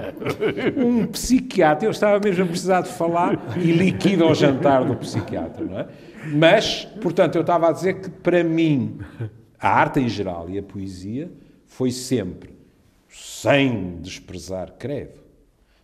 Um 0.75 1.07
psiquiatra, 1.07 1.87
eu 1.87 1.91
estava 1.91 2.19
mesmo 2.19 2.43
a 2.43 2.47
precisar 2.47 2.81
de 2.81 2.89
falar, 2.89 3.39
e 3.57 3.71
liquida 3.71 4.25
o 4.25 4.33
jantar 4.33 4.83
do 4.83 4.95
psiquiatra, 4.97 5.63
não 5.63 5.79
é? 5.79 5.87
Mas, 6.25 6.85
portanto, 7.01 7.35
eu 7.35 7.41
estava 7.41 7.69
a 7.69 7.71
dizer 7.71 8.01
que 8.01 8.09
para 8.09 8.43
mim, 8.43 8.99
a 9.59 9.69
arte 9.69 9.99
em 9.99 10.09
geral 10.09 10.49
e 10.49 10.57
a 10.57 10.63
poesia 10.63 11.31
foi 11.65 11.91
sempre, 11.91 12.49
sem 13.07 13.99
desprezar, 14.01 14.73
credo, 14.77 15.19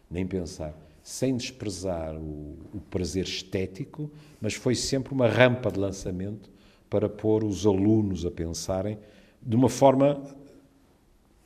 nem 0.09 0.25
pensar, 0.25 0.73
sem 1.01 1.37
desprezar 1.37 2.15
o, 2.15 2.57
o 2.73 2.81
prazer 2.89 3.23
estético, 3.23 4.11
mas 4.41 4.53
foi 4.53 4.75
sempre 4.75 5.13
uma 5.13 5.27
rampa 5.27 5.71
de 5.71 5.79
lançamento 5.79 6.50
para 6.91 7.07
pôr 7.07 7.45
os 7.45 7.65
alunos 7.65 8.25
a 8.25 8.29
pensarem 8.29 8.99
de 9.41 9.55
uma 9.55 9.69
forma 9.69 10.21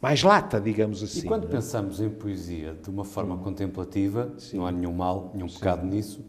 mais 0.02 0.24
lata, 0.24 0.60
digamos 0.60 1.04
assim. 1.04 1.20
E 1.20 1.24
quando 1.24 1.46
é? 1.46 1.48
pensamos 1.48 2.02
em 2.02 2.10
poesia 2.10 2.76
de 2.84 2.90
uma 2.90 3.06
forma 3.06 3.38
contemplativa, 3.38 4.34
Sim. 4.40 4.58
não 4.58 4.66
há 4.66 4.72
nenhum 4.72 4.92
mal, 4.92 5.32
nenhum 5.36 5.48
Sim. 5.48 5.60
pecado 5.60 5.86
nisso, 5.86 6.26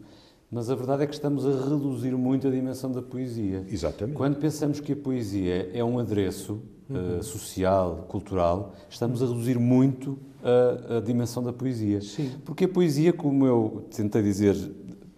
mas 0.51 0.69
a 0.69 0.75
verdade 0.75 1.03
é 1.03 1.07
que 1.07 1.15
estamos 1.15 1.47
a 1.47 1.49
reduzir 1.49 2.15
muito 2.15 2.47
a 2.47 2.51
dimensão 2.51 2.91
da 2.91 3.01
poesia. 3.01 3.65
Exatamente. 3.67 4.15
Quando 4.15 4.37
pensamos 4.37 4.79
que 4.79 4.93
a 4.93 4.95
poesia 4.95 5.71
é 5.73 5.83
um 5.83 5.97
adereço 5.97 6.61
uhum. 6.87 7.17
uh, 7.17 7.23
social, 7.23 8.05
cultural, 8.07 8.75
estamos 8.87 9.23
a 9.23 9.25
reduzir 9.25 9.57
muito 9.57 10.19
a, 10.43 10.97
a, 10.97 10.99
dimensão 11.01 11.41
da 11.41 11.51
poesia. 11.51 12.01
Sim. 12.01 12.31
Porque 12.45 12.65
a 12.65 12.69
poesia, 12.69 13.11
como 13.11 13.47
eu 13.47 13.87
tentei 13.89 14.21
dizer 14.21 14.55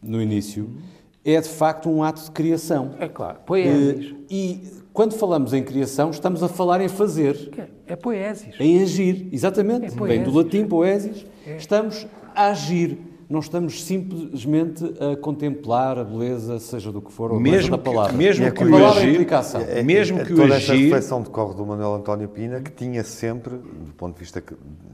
no 0.01 0.22
início, 0.22 0.63
uhum 0.63 0.99
é 1.23 1.39
de 1.39 1.49
facto 1.49 1.89
um 1.89 2.03
ato 2.03 2.23
de 2.23 2.31
criação. 2.31 2.91
É 2.99 3.07
claro, 3.07 3.39
poesis. 3.45 4.15
E 4.29 4.63
quando 4.93 5.13
falamos 5.13 5.53
em 5.53 5.63
criação, 5.63 6.09
estamos 6.09 6.41
a 6.43 6.47
falar 6.47 6.81
em 6.81 6.88
fazer. 6.88 7.69
É 7.85 7.95
poesis. 7.95 8.55
Em 8.59 8.81
agir, 8.81 9.29
exatamente. 9.31 9.85
É 9.85 9.89
Vem 9.89 10.23
do 10.23 10.31
latim 10.31 10.65
poesis. 10.65 11.25
É. 11.45 11.57
Estamos 11.57 12.07
a 12.35 12.47
agir. 12.47 12.97
Não 13.29 13.41
estamos 13.41 13.83
simplesmente 13.83 14.83
a 14.99 15.15
contemplar 15.15 15.99
a 15.99 16.03
beleza, 16.03 16.59
seja 16.59 16.91
do 16.91 16.99
que 16.99 17.11
for, 17.11 17.31
ou 17.31 17.38
a 17.38 17.39
mesmo 17.39 17.69
da 17.69 17.77
palavra. 17.77 18.11
Que, 18.11 18.17
mesmo 18.17 18.43
é 18.43 18.49
que 18.49 18.63
o 18.63 18.88
agir, 18.88 19.27
é, 19.67 19.83
mesmo 19.83 20.25
que 20.25 20.33
toda 20.33 20.41
o 20.41 20.53
agir, 20.53 20.55
esta 20.55 20.73
reflexão 20.73 21.21
decorre 21.21 21.53
do 21.53 21.63
Manuel 21.63 21.93
António 21.93 22.27
Pina, 22.27 22.59
que 22.59 22.71
tinha 22.71 23.03
sempre, 23.03 23.53
do 23.53 23.93
ponto 23.95 24.15
de 24.15 24.19
vista 24.21 24.43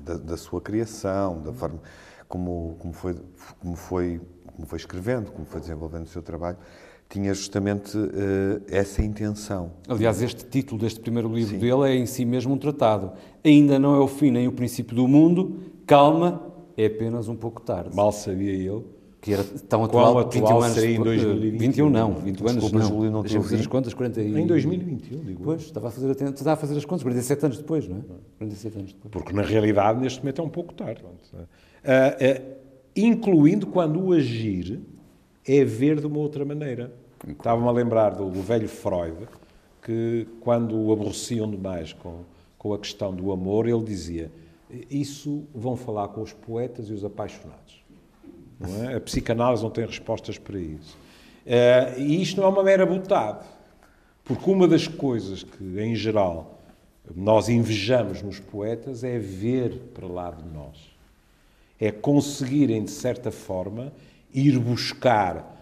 da, 0.03 0.17
da 0.17 0.35
sua 0.35 0.59
criação, 0.59 1.41
da 1.43 1.53
forma 1.53 1.79
como, 2.27 2.75
como, 2.79 2.93
foi, 2.93 3.15
como 3.61 3.75
foi 3.77 4.19
como 4.55 4.67
foi 4.67 4.77
escrevendo, 4.77 5.31
como 5.31 5.45
foi 5.45 5.59
desenvolvendo 5.59 6.03
o 6.03 6.09
seu 6.09 6.21
trabalho, 6.21 6.57
tinha 7.09 7.33
justamente 7.33 7.97
uh, 7.97 8.61
essa 8.67 9.03
intenção. 9.03 9.71
Aliás, 9.87 10.21
este 10.21 10.45
título 10.45 10.81
deste 10.81 10.99
primeiro 10.99 11.29
livro 11.29 11.55
Sim. 11.55 11.59
dele 11.59 11.89
é 11.89 11.95
em 11.95 12.05
si 12.05 12.25
mesmo 12.25 12.53
um 12.53 12.57
tratado. 12.57 13.11
Ainda 13.43 13.77
não 13.77 13.95
é 13.95 13.99
o 13.99 14.07
fim 14.07 14.31
nem 14.31 14.47
o 14.47 14.51
princípio 14.51 14.95
do 14.95 15.07
mundo, 15.07 15.59
calma, 15.85 16.41
é 16.75 16.87
apenas 16.87 17.27
um 17.27 17.35
pouco 17.35 17.61
tarde. 17.61 17.95
Mal 17.95 18.11
sabia 18.11 18.53
ele 18.53 18.95
que 19.25 19.33
era 19.33 19.43
tão 19.43 19.83
atual, 19.83 20.13
Qual 20.13 20.19
atual 20.19 20.61
21 20.61 20.61
anos 20.61 20.77
em 20.77 21.01
2021. 21.01 21.57
21 21.57 21.89
não, 21.89 22.13
20 22.13 22.41
anos 22.41 22.53
Desculpa, 22.53 22.77
não. 22.77 22.87
Júlio, 22.87 23.11
não 23.11 23.21
Deixa 23.23 23.41
fazer 23.41 23.55
as 23.55 23.65
contas, 23.65 23.93
40 23.95 24.21
e... 24.21 24.39
Em 24.39 24.45
2021, 24.45 25.23
digo. 25.23 25.43
Pois, 25.43 25.63
estava 25.63 25.87
a 25.87 25.91
fazer, 25.91 26.11
estava 26.11 26.51
a 26.51 26.55
fazer 26.55 26.77
as 26.77 26.85
contas, 26.85 27.01
47 27.01 27.45
anos 27.45 27.57
depois, 27.57 27.87
não 27.87 27.97
é? 27.97 28.01
47 28.37 28.77
anos 28.77 28.93
depois. 28.93 29.11
Porque 29.11 29.33
na 29.33 29.41
realidade 29.41 29.99
neste 29.99 30.19
momento 30.19 30.41
é 30.43 30.45
um 30.45 30.49
pouco 30.49 30.75
tarde. 30.75 31.01
Uh, 31.03 31.37
uh, 31.39 31.45
incluindo 32.95 33.67
quando 33.67 34.01
o 34.01 34.13
agir 34.13 34.79
é 35.45 35.63
ver 35.63 35.99
de 35.99 36.07
uma 36.07 36.19
outra 36.19 36.45
maneira. 36.45 36.93
Estava-me 37.27 37.67
a 37.67 37.71
lembrar 37.71 38.11
do, 38.11 38.29
do, 38.29 38.41
velho 38.41 38.69
Freud, 38.69 39.27
que 39.81 40.27
quando 40.39 40.75
o 40.75 40.93
aborreciam 40.93 41.49
demais 41.49 41.91
com, 41.93 42.21
com 42.57 42.73
a 42.73 42.79
questão 42.79 43.13
do 43.13 43.31
amor, 43.31 43.67
ele 43.67 43.83
dizia: 43.83 44.31
Isso 44.89 45.43
vão 45.53 45.75
falar 45.75 46.09
com 46.09 46.21
os 46.21 46.33
poetas 46.33 46.89
e 46.89 46.93
os 46.93 47.03
apaixonados. 47.03 47.83
Não 48.59 48.85
é? 48.85 48.95
A 48.95 49.01
psicanálise 49.01 49.63
não 49.63 49.69
tem 49.69 49.85
respostas 49.85 50.37
para 50.37 50.57
isso. 50.57 50.97
Uh, 51.45 51.99
e 51.99 52.21
isto 52.21 52.39
não 52.39 52.47
é 52.47 52.49
uma 52.49 52.63
mera 52.63 52.85
butade, 52.85 53.45
porque 54.23 54.49
uma 54.49 54.67
das 54.67 54.87
coisas 54.87 55.43
que, 55.43 55.63
em 55.79 55.93
geral, 55.93 56.59
nós 57.15 57.49
invejamos 57.49 58.23
nos 58.23 58.39
poetas 58.39 59.03
é 59.03 59.19
ver 59.19 59.91
para 59.93 60.07
lá 60.07 60.31
de 60.31 60.43
nós 60.45 60.94
é 61.79 61.91
conseguirem, 61.91 62.83
de 62.83 62.91
certa 62.91 63.31
forma, 63.31 63.91
ir 64.33 64.57
buscar, 64.59 65.53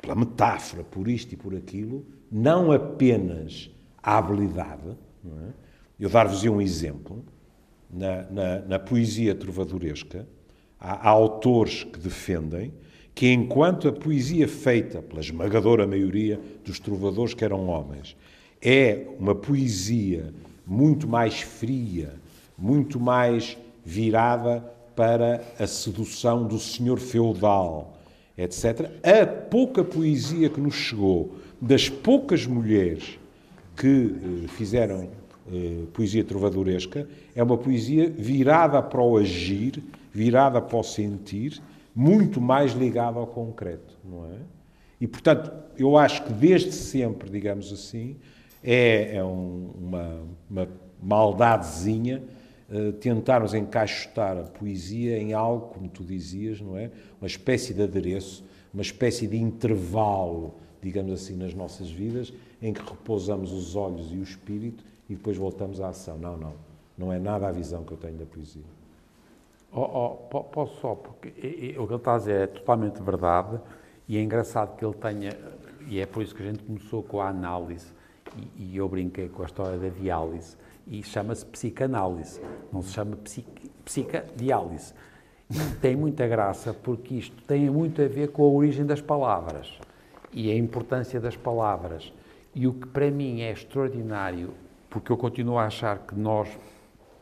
pela 0.00 0.14
metáfora, 0.14 0.84
por 0.84 1.08
isto 1.08 1.32
e 1.32 1.36
por 1.36 1.54
aquilo, 1.54 2.04
não 2.30 2.70
apenas 2.70 3.70
a 4.02 4.18
habilidade. 4.18 4.96
É? 5.26 5.52
Eu 5.98 6.08
dar-vos 6.08 6.44
um 6.44 6.60
exemplo. 6.60 7.24
Na, 7.90 8.22
na, 8.30 8.58
na, 8.60 8.78
poesia 8.78 9.34
trovadoresca, 9.34 10.28
há, 10.78 11.08
há 11.08 11.08
autores 11.08 11.84
que 11.84 11.98
defendem 11.98 12.70
que, 13.14 13.32
enquanto 13.32 13.88
a 13.88 13.92
poesia 13.92 14.46
feita 14.46 15.00
pela 15.00 15.20
esmagadora 15.20 15.86
maioria 15.86 16.38
dos 16.62 16.78
trovadores 16.78 17.32
que 17.32 17.42
eram 17.42 17.66
homens 17.66 18.14
é 18.60 19.06
uma 19.18 19.34
poesia 19.34 20.34
muito 20.66 21.08
mais 21.08 21.40
fria, 21.40 22.14
muito 22.56 23.00
mais 23.00 23.56
virada 23.88 24.62
para 24.94 25.42
a 25.58 25.66
sedução 25.66 26.46
do 26.46 26.58
senhor 26.58 26.98
feudal. 26.98 27.94
etc. 28.36 28.90
A 29.02 29.26
pouca 29.26 29.82
poesia 29.82 30.50
que 30.50 30.60
nos 30.60 30.74
chegou 30.74 31.36
das 31.60 31.88
poucas 31.88 32.46
mulheres 32.46 33.18
que 33.74 34.14
eh, 34.44 34.48
fizeram 34.48 35.08
eh, 35.50 35.84
poesia 35.94 36.22
trovadoresca 36.22 37.08
é 37.34 37.42
uma 37.42 37.56
poesia 37.56 38.10
virada 38.10 38.82
para 38.82 39.00
o 39.00 39.16
agir, 39.16 39.82
virada 40.12 40.60
para 40.60 40.76
o 40.76 40.82
sentir, 40.82 41.60
muito 41.94 42.40
mais 42.40 42.72
ligada 42.72 43.18
ao 43.18 43.26
concreto, 43.26 43.98
não 44.04 44.26
é? 44.26 44.38
E, 45.00 45.06
portanto, 45.06 45.50
eu 45.78 45.96
acho 45.96 46.24
que 46.24 46.32
desde 46.32 46.72
sempre, 46.72 47.30
digamos 47.30 47.72
assim, 47.72 48.16
é, 48.62 49.16
é 49.16 49.24
um, 49.24 49.70
uma, 49.80 50.20
uma 50.50 50.68
maldadezinha 51.02 52.22
tentarmos 53.00 53.54
encaixotar 53.54 54.36
a 54.36 54.42
poesia 54.42 55.18
em 55.18 55.32
algo, 55.32 55.68
como 55.68 55.88
tu 55.88 56.04
dizias, 56.04 56.60
não 56.60 56.76
é? 56.76 56.90
Uma 57.20 57.26
espécie 57.26 57.72
de 57.72 57.82
adereço, 57.82 58.44
uma 58.72 58.82
espécie 58.82 59.26
de 59.26 59.36
intervalo, 59.36 60.54
digamos 60.82 61.12
assim, 61.12 61.36
nas 61.36 61.54
nossas 61.54 61.90
vidas, 61.90 62.32
em 62.60 62.72
que 62.72 62.80
repousamos 62.80 63.52
os 63.52 63.74
olhos 63.74 64.12
e 64.12 64.16
o 64.16 64.22
espírito 64.22 64.84
e 65.08 65.14
depois 65.14 65.36
voltamos 65.36 65.80
à 65.80 65.88
ação. 65.88 66.18
Não, 66.18 66.36
não. 66.36 66.52
Não 66.96 67.12
é 67.12 67.18
nada 67.18 67.48
a 67.48 67.52
visão 67.52 67.84
que 67.84 67.92
eu 67.92 67.96
tenho 67.96 68.18
da 68.18 68.26
poesia. 68.26 68.62
Oh, 69.72 70.16
oh, 70.32 70.40
posso 70.44 70.80
só, 70.80 70.94
porque 70.94 71.28
o 71.28 71.86
que 71.86 71.92
ele 71.92 71.94
está 71.94 72.14
a 72.14 72.18
dizer 72.18 72.40
é 72.40 72.46
totalmente 72.46 73.02
verdade 73.02 73.60
e 74.08 74.16
é 74.16 74.22
engraçado 74.22 74.76
que 74.76 74.84
ele 74.84 74.94
tenha, 74.94 75.36
e 75.86 76.00
é 76.00 76.06
por 76.06 76.22
isso 76.22 76.34
que 76.34 76.42
a 76.42 76.46
gente 76.46 76.62
começou 76.64 77.02
com 77.02 77.20
a 77.20 77.28
análise, 77.28 77.92
e, 78.36 78.72
e 78.72 78.76
eu 78.76 78.88
brinquei 78.88 79.28
com 79.28 79.42
a 79.42 79.46
história 79.46 79.78
da 79.78 79.88
diálise, 79.88 80.56
e 80.86 81.02
chama-se 81.02 81.44
psicanálise, 81.44 82.40
não 82.72 82.82
se 82.82 82.92
chama 82.92 83.16
psic, 83.16 83.70
psicadiálise. 83.84 84.94
E 85.50 85.76
tem 85.80 85.96
muita 85.96 86.26
graça 86.26 86.74
porque 86.74 87.14
isto 87.14 87.42
tem 87.44 87.70
muito 87.70 88.02
a 88.02 88.08
ver 88.08 88.28
com 88.32 88.42
a 88.42 88.48
origem 88.48 88.84
das 88.84 89.00
palavras 89.00 89.78
e 90.32 90.50
a 90.50 90.56
importância 90.56 91.20
das 91.20 91.36
palavras. 91.36 92.12
E 92.54 92.66
o 92.66 92.72
que 92.72 92.86
para 92.86 93.10
mim 93.10 93.40
é 93.40 93.52
extraordinário, 93.52 94.52
porque 94.90 95.12
eu 95.12 95.16
continuo 95.16 95.58
a 95.58 95.66
achar 95.66 95.98
que 95.98 96.14
nós, 96.14 96.48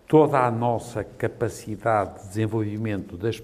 toda 0.08 0.38
a 0.38 0.50
nossa 0.50 1.04
capacidade 1.04 2.22
de 2.22 2.28
desenvolvimento 2.28 3.16
das, 3.16 3.42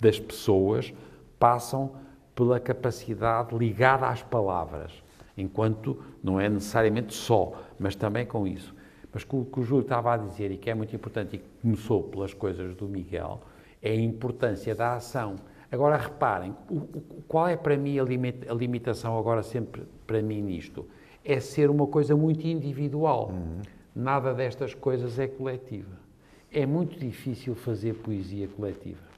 das 0.00 0.18
pessoas 0.18 0.92
passam 1.38 1.92
pela 2.34 2.60
capacidade 2.60 3.56
ligada 3.56 4.06
às 4.06 4.22
palavras, 4.22 4.92
enquanto 5.36 6.02
não 6.22 6.40
é 6.40 6.48
necessariamente 6.48 7.14
só, 7.14 7.52
mas 7.78 7.94
também 7.94 8.26
com 8.26 8.46
isso. 8.46 8.74
Mas 9.12 9.24
o 9.30 9.44
que 9.44 9.60
o 9.60 9.62
Júlio 9.64 9.82
estava 9.82 10.14
a 10.14 10.16
dizer, 10.16 10.50
e 10.50 10.56
que 10.56 10.70
é 10.70 10.74
muito 10.74 10.94
importante, 10.94 11.36
e 11.36 11.38
que 11.38 11.48
começou 11.60 12.04
pelas 12.04 12.32
coisas 12.32 12.74
do 12.76 12.86
Miguel, 12.86 13.40
é 13.82 13.90
a 13.90 13.96
importância 13.96 14.74
da 14.74 14.94
ação. 14.94 15.36
Agora 15.72 15.96
reparem, 15.96 16.54
o, 16.68 16.76
o, 16.76 17.22
qual 17.26 17.48
é 17.48 17.56
para 17.56 17.76
mim 17.76 17.98
a, 17.98 18.02
limita, 18.02 18.50
a, 18.50 18.54
limitação 18.54 19.18
agora 19.18 19.42
sempre 19.42 19.82
para 20.06 20.20
mim 20.22 20.42
nisto? 20.42 20.86
É 21.24 21.38
ser 21.40 21.70
uma 21.70 21.86
coisa 21.86 22.16
muito 22.16 22.46
individual. 22.46 23.30
Uhum. 23.30 23.62
Nada 23.94 24.32
destas 24.32 24.74
coisas 24.74 25.18
é 25.18 25.26
coletiva. 25.26 25.98
É 26.52 26.66
muito 26.66 26.98
difícil 26.98 27.54
fazer 27.54 27.94
poesia 27.94 28.48
coletiva. 28.48 29.09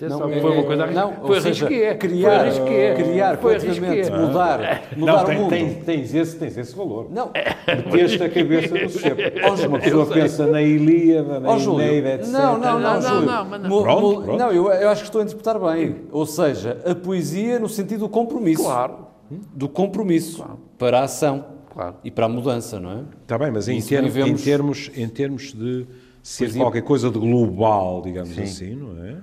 Não, 0.00 0.18
foi 0.18 0.40
uma 0.40 0.62
coisa 0.62 0.86
não, 0.86 1.12
foi 1.12 1.40
risqué, 1.40 1.94
criar, 1.96 2.38
foi 2.38 2.48
risqué, 2.48 2.94
criar 2.94 3.38
foi 3.38 3.58
risqué. 3.58 4.10
mudar, 4.16 4.82
mudar 4.96 5.24
não, 5.24 5.30
o 5.30 5.34
mundo. 5.34 5.50
Tens, 5.50 5.84
tens, 5.84 6.14
esse, 6.14 6.36
tens 6.36 6.56
esse 6.56 6.76
valor. 6.76 7.10
Não. 7.10 7.32
Meteste 7.66 8.22
a 8.22 8.28
cabeça 8.28 8.78
no 8.78 8.88
cepo. 8.88 9.20
Uma 9.68 9.78
pessoa 9.80 10.06
pensa 10.06 10.46
na 10.46 10.62
Ilíada, 10.62 11.40
na 11.40 11.50
oh, 11.50 11.80
Eneida, 11.80 12.14
etc. 12.14 12.28
Não, 12.28 12.58
não, 12.58 12.78
não, 12.78 13.00
não, 13.00 13.20
não, 13.22 13.58
não, 13.58 13.82
pronto, 13.82 14.22
pronto. 14.22 14.38
não 14.38 14.52
eu, 14.52 14.70
eu 14.70 14.88
acho 14.88 15.02
que 15.02 15.08
estou 15.08 15.20
a 15.20 15.24
interpretar 15.24 15.58
bem. 15.58 15.96
Ou 16.12 16.26
seja, 16.26 16.80
a 16.84 16.94
poesia 16.94 17.58
no 17.58 17.68
sentido 17.68 18.00
do 18.00 18.08
compromisso. 18.08 18.62
Claro. 18.62 19.08
Do 19.52 19.68
compromisso 19.68 20.36
claro. 20.36 20.58
para 20.78 21.00
a 21.00 21.04
ação 21.04 21.44
claro. 21.72 21.96
e 22.04 22.10
para 22.10 22.26
a 22.26 22.28
mudança, 22.28 22.78
não 22.78 22.92
é? 22.92 23.02
Está 23.22 23.36
bem, 23.36 23.50
mas 23.50 23.68
em, 23.68 23.80
termos, 23.80 24.12
vivemos... 24.12 24.40
em, 24.40 24.44
termos, 24.44 24.90
em 24.96 25.08
termos 25.08 25.52
de 25.52 25.86
ser 26.22 26.44
poesia... 26.44 26.62
qualquer 26.62 26.82
coisa 26.82 27.10
de 27.10 27.18
global, 27.18 28.00
digamos 28.00 28.34
Sim. 28.34 28.42
assim, 28.42 28.74
não 28.74 29.04
é? 29.04 29.16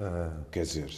Uh, 0.00 0.44
Quer 0.50 0.62
dizer, 0.62 0.90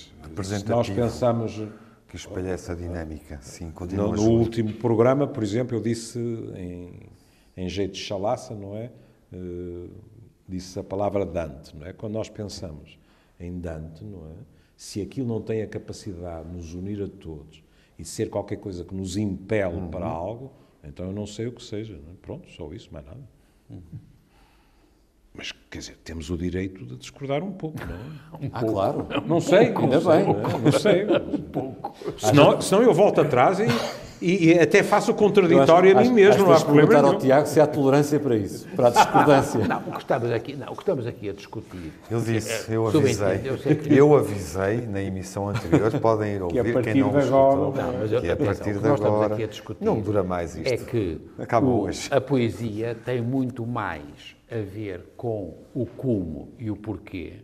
nós 0.69 0.89
pensamos 0.89 1.61
que 2.07 2.15
espelha 2.15 2.51
essa 2.51 2.77
dinâmica, 2.77 3.41
sim, 3.43 3.69
continua 3.73 4.15
No, 4.15 4.15
no 4.15 4.31
último 4.31 4.73
programa, 4.75 5.27
por 5.27 5.43
exemplo, 5.43 5.77
eu 5.77 5.81
disse 5.81 6.21
em, 6.21 7.11
em 7.57 7.69
jeito 7.69 7.95
de 7.95 7.99
chalaça, 7.99 8.55
não 8.55 8.77
é? 8.77 8.93
Uh, 9.33 9.91
disse 10.49 10.79
a 10.79 10.85
palavra 10.85 11.27
Dante, 11.27 11.77
não 11.77 11.85
é? 11.85 11.93
Quando 11.93 12.13
nós 12.13 12.29
pensamos 12.29 12.97
em 13.41 13.59
Dante, 13.59 14.05
não 14.05 14.29
é? 14.29 14.35
Se 14.77 15.01
aquilo 15.01 15.27
não 15.27 15.41
tem 15.41 15.63
a 15.63 15.67
capacidade 15.67 16.49
de 16.49 16.55
nos 16.55 16.73
unir 16.73 17.03
a 17.03 17.09
todos 17.09 17.65
e 17.99 18.05
ser 18.05 18.31
qualquer 18.31 18.57
coisa 18.57 18.85
que 18.85 18.95
nos 18.95 19.17
impele 19.17 19.75
uhum. 19.75 19.91
para 19.91 20.07
algo, 20.07 20.53
então 20.85 21.07
eu 21.07 21.13
não 21.13 21.27
sei 21.27 21.49
o 21.49 21.53
que 21.53 21.63
seja. 21.63 21.95
É? 21.95 22.15
Pronto, 22.23 22.49
só 22.51 22.73
isso, 22.73 22.89
mais 22.93 23.05
nada. 23.05 23.21
Uhum. 23.69 23.81
Mas, 25.35 25.51
quer 25.71 25.79
dizer, 25.79 25.97
temos 26.05 26.29
o 26.29 26.37
direito 26.37 26.85
de 26.85 26.97
discordar 26.97 27.43
um 27.43 27.53
pouco, 27.53 27.79
não 27.79 27.95
é? 27.95 28.45
Um 28.45 28.51
ah, 28.53 28.61
pouco. 28.61 28.75
claro. 28.75 29.07
Não 29.27 29.41
sei, 29.41 29.69
ainda 29.75 30.01
bem. 30.01 30.27
Não 30.63 30.73
sei. 30.79 31.05
Um 31.05 31.43
pouco. 31.43 31.95
Senão, 32.19 32.61
senão 32.61 32.83
eu 32.83 32.93
volto 32.93 33.23
atrás 33.23 33.59
e, 33.59 33.65
e, 34.23 34.53
e 34.53 34.59
até 34.59 34.83
faço 34.83 35.11
o 35.11 35.15
contraditório 35.15 35.91
acho, 35.91 35.99
a 35.99 36.03
mim 36.03 36.15
mesmo. 36.15 36.51
Acho, 36.53 36.65
não 36.67 36.73
há 36.73 36.75
perguntar 36.75 37.05
ao 37.05 37.19
Tiago 37.19 37.47
se 37.47 37.61
há 37.61 37.67
tolerância 37.67 38.21
para 38.21 38.37
isso, 38.37 38.69
para 38.77 38.89
a 38.89 38.91
discordância. 38.91 39.61
Não, 39.67 39.79
o 39.79 39.93
que 39.93 39.99
estamos 39.99 40.31
aqui, 40.31 40.57
não, 40.57 40.67
o 40.69 40.77
que 40.77 40.83
estamos 40.83 41.07
aqui 41.07 41.31
a 41.31 41.33
discutir... 41.33 41.93
Eu 42.11 42.21
disse, 42.21 42.73
eu 42.73 42.87
avisei, 42.87 43.41
eu, 43.45 43.97
eu 43.97 44.17
avisei 44.17 44.87
na 44.87 45.03
emissão 45.03 45.49
anterior, 45.49 45.91
podem 46.01 46.35
ir 46.35 46.43
ouvir, 46.43 46.63
que 46.63 46.83
quem 46.83 46.95
não 46.95 47.19
escutou, 47.19 47.75
não, 47.75 47.93
mas 47.99 48.13
eu, 48.13 48.21
que 48.21 48.31
a 48.31 48.37
partir 48.37 48.79
de 48.79 48.87
agora, 48.87 49.37
não 49.81 50.01
dura 50.01 50.23
mais 50.23 50.57
isto. 50.57 50.73
É 50.73 50.77
que 50.77 51.21
o, 51.63 51.89
a 52.15 52.21
poesia 52.21 52.97
tem 53.05 53.21
muito 53.21 53.67
mais 53.67 54.37
a 54.51 54.57
ver 54.57 55.13
com 55.17 55.59
o 55.75 55.87
como 55.87 56.53
e 56.59 56.71
o 56.71 56.77
porquê. 56.77 57.37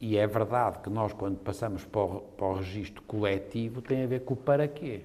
E 0.00 0.16
é 0.16 0.26
verdade 0.26 0.78
que 0.80 0.90
nós, 0.90 1.12
quando 1.12 1.38
passamos 1.38 1.84
para 1.84 2.02
o, 2.02 2.20
para 2.20 2.46
o 2.46 2.54
registro 2.56 3.02
coletivo, 3.02 3.80
tem 3.80 4.04
a 4.04 4.06
ver 4.06 4.20
com 4.20 4.34
o 4.34 4.36
para 4.36 4.66
quê. 4.66 5.02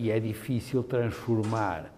E 0.00 0.10
é 0.10 0.18
difícil 0.18 0.82
transformar, 0.82 1.92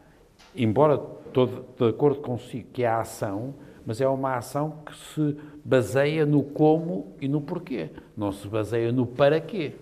embora 0.56 0.98
todo, 0.98 1.64
de 1.78 1.88
acordo 1.88 2.20
consigo 2.20 2.66
que 2.72 2.82
é 2.82 2.88
a 2.88 2.98
ação, 2.98 3.54
mas 3.86 4.00
é 4.00 4.08
uma 4.08 4.34
ação 4.34 4.78
que 4.84 4.92
se 4.92 5.36
baseia 5.64 6.26
no 6.26 6.42
como 6.42 7.14
e 7.20 7.28
no 7.28 7.40
porquê, 7.40 7.90
não 8.16 8.32
se 8.32 8.48
baseia 8.48 8.90
no 8.90 9.06
para 9.06 9.40
quê. 9.40 9.76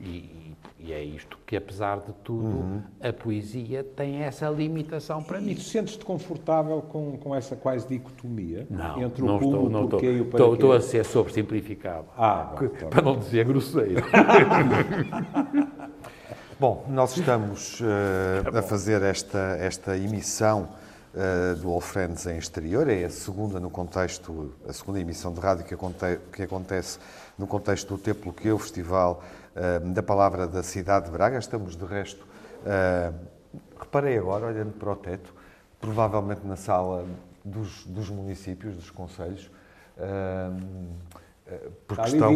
E, 0.00 0.56
e 0.80 0.92
é 0.92 1.04
isto 1.04 1.38
que, 1.46 1.54
apesar 1.56 2.00
de 2.00 2.12
tudo, 2.24 2.48
uhum. 2.48 2.82
a 3.00 3.12
poesia 3.12 3.84
tem 3.84 4.22
essa 4.22 4.50
limitação 4.50 5.22
para 5.22 5.38
e 5.38 5.44
mim. 5.44 5.52
E 5.52 5.60
sentes-te 5.60 6.04
confortável 6.04 6.82
com, 6.82 7.16
com 7.16 7.32
essa 7.32 7.54
quase 7.54 7.86
dicotomia 7.86 8.66
não, 8.68 9.02
entre 9.04 9.22
não 9.22 9.36
o 9.36 9.38
como, 9.38 9.54
estou, 9.54 9.70
não 9.70 9.84
o 9.84 9.88
porquê 9.88 10.06
estou, 10.06 10.18
e 10.18 10.20
o 10.20 10.24
para 10.24 10.40
estou, 10.40 10.54
estou 10.54 10.72
a 10.72 10.80
ser 10.80 11.04
sobressimplificado. 11.04 12.06
Ah, 12.16 12.56
bom, 12.58 12.88
para 12.90 13.02
não 13.02 13.16
dizer 13.16 13.44
grosseiro. 13.44 14.02
Bom, 16.58 16.86
nós 16.88 17.14
estamos 17.14 17.82
uh, 17.82 18.56
a 18.58 18.62
fazer 18.62 19.02
esta, 19.02 19.58
esta 19.60 19.94
emissão 19.94 20.70
uh, 21.12 21.54
do 21.56 21.70
All 21.70 21.82
Friends 21.82 22.24
em 22.24 22.38
exterior, 22.38 22.88
é 22.88 23.04
a 23.04 23.10
segunda 23.10 23.60
no 23.60 23.68
contexto, 23.68 24.54
a 24.66 24.72
segunda 24.72 24.98
emissão 24.98 25.34
de 25.34 25.40
rádio 25.40 25.66
que, 25.66 25.74
aconte, 25.74 26.18
que 26.32 26.42
acontece 26.42 26.98
no 27.36 27.46
contexto 27.46 27.94
do 27.94 27.98
Templo 28.02 28.32
que 28.32 28.50
o 28.50 28.58
Festival 28.58 29.22
uh, 29.54 29.86
da 29.92 30.02
Palavra 30.02 30.46
da 30.46 30.62
cidade 30.62 31.04
de 31.04 31.10
Braga. 31.10 31.36
Estamos, 31.36 31.76
de 31.76 31.84
resto, 31.84 32.26
reparei 33.78 34.16
agora, 34.16 34.46
olhando 34.46 34.72
para 34.72 34.92
o 34.92 34.96
teto, 34.96 35.34
provavelmente 35.78 36.46
na 36.46 36.56
sala 36.56 37.04
dos, 37.44 37.84
dos 37.84 38.08
municípios, 38.08 38.74
dos 38.74 38.90
conselhos. 38.90 39.50
Uh, 41.46 41.70
porque 41.86 42.02
Está 42.02 42.28
estão... 42.28 42.32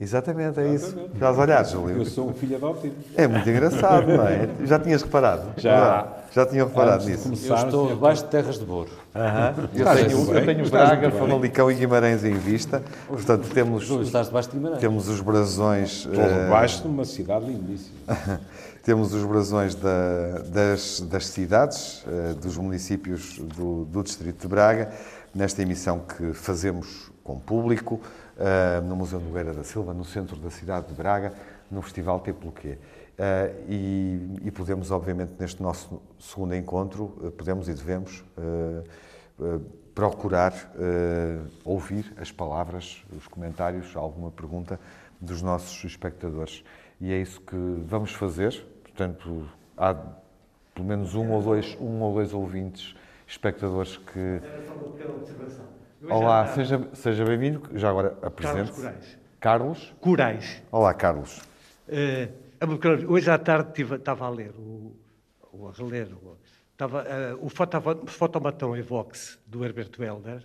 Exatamente, 0.00 0.58
é 0.58 0.74
isso. 0.74 0.98
Estás 1.12 1.38
a 1.38 1.42
olhar, 1.42 1.62
Júlio? 1.66 1.98
Eu 1.98 2.06
sou 2.06 2.30
um 2.30 2.32
filho 2.32 2.56
adotivo. 2.56 2.94
É 3.14 3.28
muito 3.28 3.48
engraçado, 3.48 4.06
não 4.06 4.26
é? 4.26 4.48
Já 4.64 4.78
tinhas 4.78 5.02
reparado? 5.02 5.52
Já. 5.58 6.22
Já 6.32 6.46
tinha 6.46 6.64
reparado 6.64 7.04
nisso. 7.04 7.28
Eu 7.28 7.54
estou 7.54 7.88
debaixo 7.88 8.24
de 8.24 8.30
terras 8.30 8.58
de 8.58 8.64
Boro. 8.64 8.88
Uh 9.14 9.18
-huh. 9.18 9.68
Eu 9.74 9.84
tenho, 9.84 10.34
eu 10.34 10.46
tenho 10.46 10.70
Braga, 10.70 11.10
Famalicão 11.10 11.70
e 11.70 11.74
Guimarães 11.74 12.24
em 12.24 12.32
vista. 12.32 12.82
Portanto, 13.06 13.50
temos, 13.52 13.90
estás 13.90 14.28
debaixo 14.28 14.48
de 14.48 14.56
Guimarães. 14.56 14.80
temos 14.80 15.08
os 15.08 15.20
brasões... 15.20 16.06
Estou 16.06 16.24
uh, 16.24 16.44
debaixo 16.44 16.80
de 16.80 16.88
uma 16.88 17.04
cidade 17.04 17.44
lindíssima. 17.44 17.98
temos 18.82 19.12
os 19.12 19.24
brasões 19.24 19.74
da, 19.74 20.38
das, 20.46 21.00
das 21.02 21.26
cidades, 21.26 22.02
uh, 22.06 22.34
dos 22.36 22.56
municípios 22.56 23.38
do, 23.38 23.84
do 23.84 24.02
Distrito 24.02 24.40
de 24.40 24.48
Braga, 24.48 24.90
nesta 25.34 25.60
emissão 25.60 26.00
que 26.00 26.32
fazemos 26.32 27.12
com 27.22 27.38
público, 27.38 28.00
uh, 28.42 28.82
no 28.82 28.96
Museu 28.96 29.20
Nogueira 29.20 29.54
da 29.54 29.62
Silva, 29.62 29.94
no 29.94 30.04
centro 30.04 30.36
da 30.36 30.50
cidade 30.50 30.88
de 30.88 30.94
Braga, 30.94 31.32
no 31.70 31.80
Festival 31.80 32.20
Teploquê. 32.20 32.78
Uh, 33.12 33.64
e, 33.68 34.38
e, 34.44 34.50
podemos, 34.50 34.90
obviamente, 34.90 35.34
neste 35.38 35.62
nosso 35.62 36.02
segundo 36.18 36.54
encontro, 36.54 37.04
uh, 37.22 37.30
podemos 37.30 37.68
e 37.68 37.74
devemos 37.74 38.24
procurar 39.94 40.54
ouvir 41.64 42.12
as 42.16 42.30
palavras, 42.30 43.04
os 43.16 43.26
comentários, 43.26 43.96
alguma 43.96 44.30
pergunta 44.30 44.78
dos 45.20 45.42
nossos 45.42 45.82
espectadores. 45.84 46.64
E 47.00 47.12
é 47.12 47.18
isso 47.18 47.40
que 47.40 47.56
vamos 47.86 48.12
fazer. 48.12 48.64
Portanto, 48.84 49.48
há 49.76 49.94
pelo 50.74 50.86
menos 50.86 51.14
um 51.14 51.30
ou 51.32 51.42
dois, 51.42 51.76
um 51.80 52.00
ou 52.00 52.14
dois 52.14 52.32
ouvintes, 52.32 52.94
espectadores 53.26 53.96
que. 53.96 54.18
Era 54.18 54.62
só 54.66 54.74
uma 54.74 54.92
pequena 54.92 55.14
observação. 55.14 55.81
Olá, 56.08 56.46
seja, 56.48 56.88
seja 56.94 57.24
bem-vindo. 57.24 57.62
Já 57.78 57.90
agora 57.90 58.18
apresente. 58.22 58.72
Carlos 58.72 58.76
Corais. 58.76 59.18
Carlos? 59.38 59.94
Corais. 60.00 60.62
Olá, 60.72 60.92
Carlos. 60.94 61.38
Uh, 61.88 63.12
hoje 63.12 63.30
à 63.30 63.38
tarde 63.38 63.72
tive, 63.72 63.94
estava 63.94 64.26
a 64.26 64.28
ler, 64.28 64.50
o, 64.50 64.96
ou 65.52 65.68
a 65.68 65.72
reler, 65.72 66.08
o, 66.12 66.36
estava, 66.72 67.04
uh, 67.34 67.44
o 67.44 67.48
Fotomatão 68.06 68.76
Evox, 68.76 69.38
do 69.46 69.64
Herbert 69.64 69.90
Welder, 69.96 70.44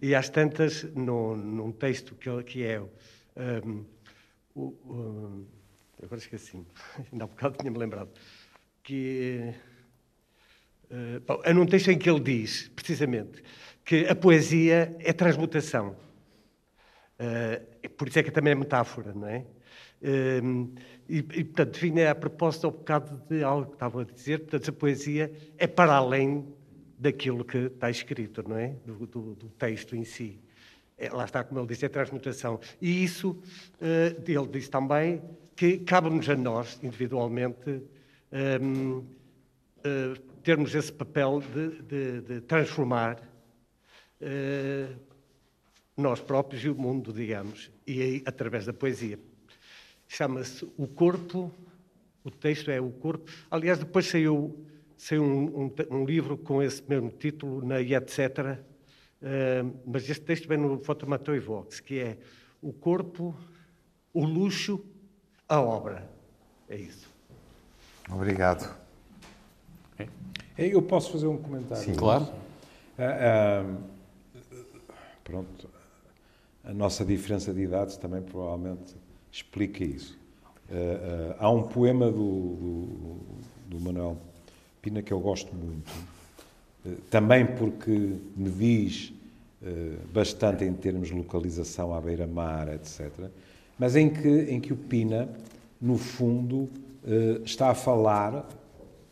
e 0.00 0.14
às 0.14 0.28
tantas, 0.28 0.84
no, 0.94 1.36
num 1.36 1.72
texto 1.72 2.14
que, 2.14 2.42
que 2.44 2.64
é 2.64 2.80
um, 2.80 3.84
o, 4.54 4.62
o, 4.62 5.46
agora 6.02 6.20
esqueci, 6.20 6.64
ainda 7.12 7.24
há 7.24 7.26
um 7.26 7.30
bocado 7.30 7.56
tinha-me 7.58 7.78
lembrado, 7.78 8.10
que 8.82 9.40
uh, 9.48 9.73
bom, 11.26 11.40
é 11.44 11.52
num 11.52 11.66
texto 11.66 11.90
em 11.90 11.98
que 11.98 12.08
ele 12.08 12.20
diz, 12.20 12.68
precisamente, 12.74 13.42
que 13.84 14.06
a 14.06 14.14
poesia 14.14 14.96
é 15.00 15.12
transmutação. 15.12 15.96
Uh, 17.18 17.88
por 17.90 18.08
isso 18.08 18.18
é 18.18 18.22
que 18.22 18.30
também 18.30 18.52
é 18.52 18.54
metáfora, 18.54 19.12
não 19.12 19.28
é? 19.28 19.44
Uh, 20.02 20.72
e, 21.08 21.18
e, 21.18 21.44
portanto, 21.44 21.78
vinha 21.78 22.10
a 22.10 22.14
propósito 22.14 22.66
ao 22.66 22.70
bocado 22.72 23.20
de 23.28 23.42
algo 23.42 23.66
que 23.66 23.74
estava 23.74 24.02
a 24.02 24.04
dizer, 24.04 24.40
portanto, 24.40 24.70
a 24.70 24.72
poesia 24.72 25.32
é 25.58 25.66
para 25.66 25.94
além 25.94 26.46
daquilo 26.98 27.44
que 27.44 27.58
está 27.58 27.90
escrito, 27.90 28.42
não 28.48 28.56
é? 28.56 28.74
Do, 28.84 29.06
do, 29.06 29.34
do 29.34 29.48
texto 29.50 29.94
em 29.94 30.04
si. 30.04 30.40
É, 30.96 31.10
lá 31.10 31.24
está, 31.24 31.42
como 31.44 31.60
ele 31.60 31.66
disse, 31.66 31.84
é 31.84 31.88
transmutação. 31.88 32.58
E 32.80 33.04
isso, 33.04 33.30
uh, 33.30 34.22
ele 34.26 34.48
disse 34.48 34.70
também 34.70 35.22
que 35.54 35.78
cabe-nos 35.78 36.28
a 36.28 36.36
nós, 36.36 36.78
individualmente, 36.82 37.82
um, 38.60 38.98
uh, 38.98 39.04
eh, 39.84 40.14
termos 40.44 40.74
esse 40.74 40.92
papel 40.92 41.40
de, 41.40 41.82
de, 41.82 42.20
de 42.20 42.40
transformar 42.42 43.18
uh, 44.20 44.96
nós 45.96 46.20
próprios 46.20 46.62
e 46.62 46.68
o 46.68 46.74
mundo, 46.74 47.12
digamos, 47.12 47.70
e 47.86 48.02
aí, 48.02 48.22
através 48.26 48.66
da 48.66 48.72
poesia. 48.72 49.18
Chama-se 50.06 50.70
O 50.76 50.86
Corpo, 50.86 51.50
o 52.22 52.30
texto 52.30 52.70
é 52.70 52.78
O 52.80 52.90
Corpo. 52.90 53.30
Aliás, 53.50 53.78
depois 53.78 54.06
saiu, 54.06 54.66
saiu 54.98 55.24
um, 55.24 55.64
um, 55.64 55.74
um 55.90 56.04
livro 56.04 56.36
com 56.36 56.62
esse 56.62 56.82
mesmo 56.86 57.10
título, 57.10 57.66
na 57.66 57.80
etc., 57.80 58.58
uh, 59.22 59.80
mas 59.86 60.08
este 60.08 60.24
texto 60.24 60.46
vem 60.46 60.58
no 60.58 60.78
Fotomatou 60.78 61.34
e 61.34 61.40
Vox, 61.40 61.80
que 61.80 61.98
é 62.00 62.18
O 62.60 62.72
Corpo, 62.72 63.34
o 64.12 64.26
Luxo, 64.26 64.84
a 65.48 65.58
Obra. 65.58 66.06
É 66.68 66.76
isso. 66.76 67.08
Obrigado. 68.10 68.83
Eu 70.56 70.80
posso 70.82 71.10
fazer 71.10 71.26
um 71.26 71.36
comentário? 71.36 71.82
Sim, 71.82 71.94
claro. 71.94 72.28
Ah, 72.96 73.64
ah, 73.64 74.58
pronto, 75.24 75.68
a 76.62 76.72
nossa 76.72 77.04
diferença 77.04 77.52
de 77.52 77.62
idades 77.62 77.96
também 77.96 78.22
provavelmente 78.22 78.94
explica 79.32 79.82
isso. 79.82 80.16
Ah, 80.70 81.36
há 81.40 81.50
um 81.50 81.64
poema 81.64 82.06
do, 82.06 82.16
do, 82.18 83.18
do 83.66 83.80
Manuel 83.80 84.16
Pina 84.80 85.02
que 85.02 85.12
eu 85.12 85.18
gosto 85.18 85.52
muito, 85.54 85.90
também 87.10 87.46
porque 87.46 87.90
me 88.36 88.50
diz 88.50 89.12
bastante 90.12 90.62
em 90.62 90.74
termos 90.74 91.08
de 91.08 91.14
localização 91.14 91.94
à 91.94 92.00
beira-mar, 92.00 92.68
etc., 92.68 93.10
mas 93.78 93.96
em 93.96 94.10
que, 94.10 94.28
em 94.28 94.60
que 94.60 94.74
o 94.74 94.76
Pina, 94.76 95.26
no 95.80 95.96
fundo, 95.96 96.68
está 97.44 97.70
a 97.70 97.74
falar, 97.74 98.46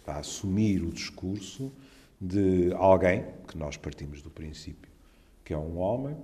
a 0.06 0.18
assumir 0.18 0.82
o 0.82 0.90
discurso 0.90 1.72
de 2.20 2.72
alguém, 2.74 3.24
que 3.48 3.58
nós 3.58 3.76
partimos 3.76 4.22
do 4.22 4.30
princípio, 4.30 4.90
que 5.44 5.52
é 5.52 5.58
um 5.58 5.78
homem, 5.78 6.16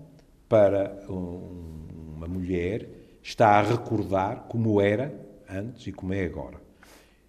para 0.49 1.05
um, 1.09 1.87
uma 2.17 2.29
mulher, 2.29 2.89
está 3.23 3.59
a 3.59 3.63
recordar 3.63 4.47
como 4.49 4.81
era 4.81 5.15
antes 5.49 5.87
e 5.87 5.93
como 5.93 6.15
é 6.15 6.25
agora. 6.25 6.61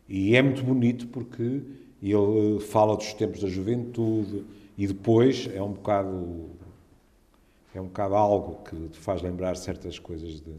E 0.07 0.35
é 0.35 0.41
muito 0.41 0.63
bonito 0.63 1.07
porque 1.07 1.61
ele 2.01 2.59
fala 2.61 2.95
dos 2.95 3.13
tempos 3.13 3.41
da 3.41 3.47
juventude 3.47 4.45
e 4.77 4.87
depois 4.87 5.49
é 5.53 5.61
um 5.61 5.73
bocado 5.73 6.49
é 7.75 7.79
um 7.79 7.85
bocado 7.85 8.15
algo 8.15 8.63
que 8.63 8.89
te 8.89 8.97
faz 8.97 9.21
lembrar 9.21 9.55
certas 9.55 9.99
coisas 9.99 10.41
de, 10.41 10.53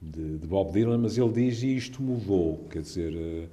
de, 0.00 0.38
de, 0.38 0.46
Bob 0.46 0.70
Dylan, 0.70 0.98
mas 0.98 1.18
ele 1.18 1.32
diz 1.32 1.62
e 1.62 1.76
isto 1.76 2.00
mudou, 2.00 2.64
quer 2.70 2.82
dizer, 2.82 3.12
uh, 3.12 3.48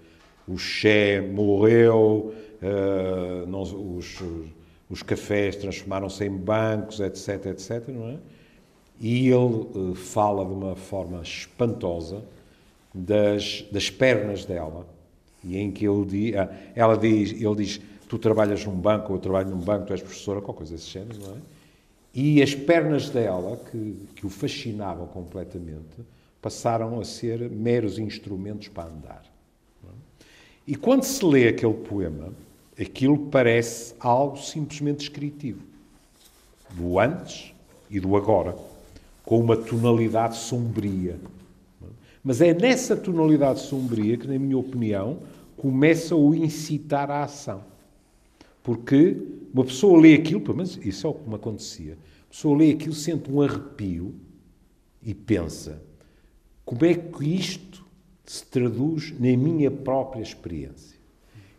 o 0.47 0.58
Che 0.58 1.21
morreu, 1.21 2.34
uh, 2.62 3.47
não, 3.47 3.62
os, 3.62 4.21
os 4.89 5.01
cafés 5.01 5.55
transformaram-se 5.55 6.23
em 6.25 6.29
bancos, 6.29 6.99
etc, 6.99 7.47
etc, 7.47 7.88
não 7.89 8.10
é? 8.10 8.17
E 8.99 9.27
ele 9.27 9.36
uh, 9.36 9.95
fala 9.95 10.45
de 10.45 10.51
uma 10.51 10.75
forma 10.75 11.21
espantosa 11.21 12.23
das, 12.93 13.65
das 13.71 13.89
pernas 13.89 14.45
dela, 14.45 14.88
e 15.43 15.58
em 15.58 15.71
que 15.71 15.88
ele 15.88 16.05
diz, 16.05 16.36
ah, 16.36 16.49
ela 16.75 16.97
diz, 16.97 17.31
ele 17.31 17.55
diz, 17.55 17.81
tu 18.08 18.17
trabalhas 18.17 18.65
num 18.65 18.75
banco, 18.75 19.13
eu 19.13 19.19
trabalho 19.19 19.49
num 19.49 19.60
banco, 19.60 19.88
tu 19.88 19.93
és 19.93 20.01
professora, 20.01 20.41
qualquer 20.41 20.60
coisa 20.60 20.75
desse 20.75 20.89
género, 20.89 21.19
não 21.19 21.36
é? 21.36 21.38
E 22.13 22.41
as 22.41 22.55
pernas 22.55 23.10
dela, 23.10 23.60
que, 23.69 24.08
que 24.15 24.25
o 24.25 24.29
fascinavam 24.29 25.05
completamente, 25.08 25.97
passaram 26.41 26.99
a 26.99 27.03
ser 27.03 27.49
meros 27.49 27.99
instrumentos 27.99 28.69
para 28.69 28.89
andar. 28.89 29.35
E 30.67 30.75
quando 30.75 31.04
se 31.04 31.23
lê 31.23 31.47
aquele 31.47 31.73
poema, 31.73 32.34
aquilo 32.80 33.17
parece 33.28 33.93
algo 33.99 34.38
simplesmente 34.38 34.99
descritivo 34.99 35.62
do 36.71 36.99
antes 36.99 37.54
e 37.89 37.99
do 37.99 38.15
agora, 38.15 38.56
com 39.23 39.39
uma 39.39 39.56
tonalidade 39.56 40.38
sombria. 40.38 41.19
Mas 42.23 42.41
é 42.41 42.54
nessa 42.54 42.97
tonalidade 42.97 43.62
sombria 43.62 44.17
que, 44.17 44.28
na 44.28 44.39
minha 44.39 44.58
opinião, 44.58 45.19
começa 45.56 46.15
o 46.15 46.34
incitar 46.34 47.12
à 47.12 47.23
ação. 47.23 47.63
Porque 48.63 49.15
uma 49.54 49.63
pessoa 49.63 50.01
lê 50.01 50.15
aquilo, 50.15 50.41
pelo 50.41 50.58
menos 50.58 50.78
isso 50.84 51.06
é 51.06 51.10
o 51.10 51.13
que 51.13 51.30
me 51.30 51.36
acontecia, 51.36 51.93
a 51.93 52.34
pessoa 52.34 52.58
lê 52.58 52.71
aquilo, 52.71 52.95
sente 52.95 53.32
um 53.32 53.41
arrepio 53.41 54.15
e 55.04 55.13
pensa: 55.13 55.80
como 56.65 56.84
é 56.84 56.95
que 56.95 57.23
isto 57.23 57.85
se 58.26 58.46
traduz 58.46 59.12
na 59.20 59.38
minha 59.38 59.70
própria 59.70 60.22
experiência? 60.22 60.98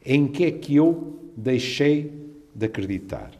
Em 0.05 0.27
que 0.27 0.45
é 0.45 0.51
que 0.51 0.77
eu 0.77 1.19
deixei 1.37 2.13
de 2.55 2.67
acreditar? 2.67 3.31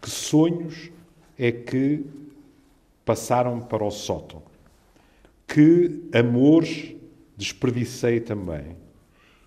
Que 0.00 0.10
sonhos 0.10 0.90
é 1.38 1.50
que 1.50 2.04
passaram 3.04 3.60
para 3.60 3.84
o 3.84 3.90
sótão? 3.90 4.42
Que 5.46 6.08
amores 6.12 6.94
desperdicei 7.36 8.20
também? 8.20 8.76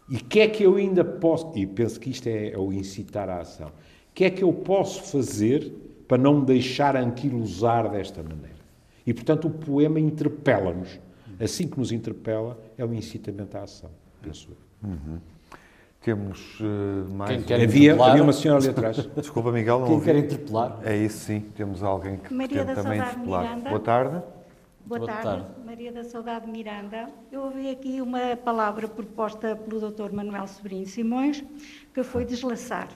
E 0.10 0.18
que 0.18 0.42
é 0.42 0.48
que 0.48 0.64
eu 0.64 0.76
ainda 0.76 1.06
posso, 1.06 1.52
e 1.56 1.66
penso 1.66 2.00
que 2.00 2.10
isto 2.10 2.28
é, 2.28 2.50
é 2.50 2.58
o 2.58 2.74
incitar 2.74 3.30
à 3.30 3.40
ação, 3.40 3.68
o 3.68 4.14
que 4.14 4.26
é 4.26 4.30
que 4.30 4.44
eu 4.44 4.52
posso 4.52 5.04
fazer 5.04 5.72
para 6.08 6.18
não 6.18 6.42
me 6.42 6.46
deixar 6.46 6.98
anquilosar 6.98 7.90
desta 7.90 8.22
maneira? 8.22 8.60
E, 9.06 9.14
portanto, 9.14 9.48
o 9.48 9.52
poema 9.52 10.00
interpela-nos 10.00 11.00
assim 11.46 11.68
que 11.68 11.78
nos 11.80 11.92
interpela, 11.92 12.60
é 12.78 12.86
um 12.86 12.94
incitamento 12.94 13.58
à 13.58 13.64
ação, 13.64 13.90
penso 14.22 14.50
eu. 14.52 14.90
Uhum. 14.90 15.20
Temos 16.02 16.60
uh, 16.60 17.08
mais. 17.14 17.46
Quem 17.46 17.64
havia, 17.64 18.04
havia 18.04 18.24
uma 18.24 18.34
senhora 18.34 18.60
ali 18.60 18.70
atrás. 18.70 18.98
Desculpa, 19.16 19.52
Miguel. 19.52 19.80
Não 19.80 19.86
Quem 19.86 19.96
ouvi. 19.96 20.06
quer 20.06 20.16
interpelar? 20.18 20.80
É 20.84 20.98
isso, 20.98 21.26
sim. 21.26 21.42
Temos 21.56 21.84
alguém 21.84 22.18
que 22.18 22.34
Maria 22.34 22.66
quer 22.66 22.74
também 22.74 23.00
interpelar. 23.00 23.44
Miranda. 23.44 23.70
Boa 23.70 23.80
tarde. 23.80 24.24
Boa, 24.84 25.00
Boa 25.00 25.06
tarde. 25.12 25.24
tarde. 25.24 25.46
Maria 25.64 25.92
da 25.92 26.04
Saudade 26.04 26.50
Miranda. 26.50 27.08
Eu 27.32 27.44
ouvi 27.44 27.70
aqui 27.70 28.02
uma 28.02 28.36
palavra 28.36 28.88
proposta 28.88 29.56
pelo 29.56 29.92
Dr. 29.92 30.12
Manuel 30.12 30.48
Sobrinho 30.48 30.88
Simões, 30.88 31.44
que 31.94 32.02
foi 32.02 32.26
deslaçar. 32.26 32.90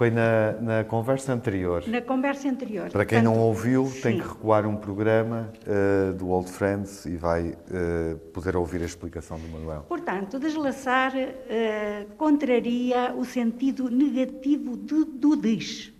Foi 0.00 0.10
na, 0.10 0.52
na 0.62 0.84
conversa 0.84 1.30
anterior. 1.34 1.84
Na 1.86 2.00
conversa 2.00 2.48
anterior. 2.48 2.88
Para 2.88 3.04
quem 3.04 3.20
não 3.20 3.34
Portanto, 3.34 3.46
ouviu, 3.48 3.82
tem 4.02 4.14
sim. 4.14 4.22
que 4.22 4.28
recuar 4.28 4.66
um 4.66 4.74
programa 4.74 5.52
uh, 5.66 6.14
do 6.14 6.30
Old 6.30 6.50
Friends 6.50 7.04
e 7.04 7.18
vai 7.18 7.48
uh, 7.50 8.16
poder 8.32 8.56
ouvir 8.56 8.80
a 8.80 8.86
explicação 8.86 9.38
do 9.38 9.46
Manuel. 9.48 9.84
Portanto, 9.86 10.38
deslaçar 10.38 11.12
eh, 11.14 12.06
contraria 12.16 13.14
o 13.14 13.26
sentido 13.26 13.90
negativo 13.90 14.74
do, 14.74 15.04
do 15.04 15.36
diz. 15.36 15.92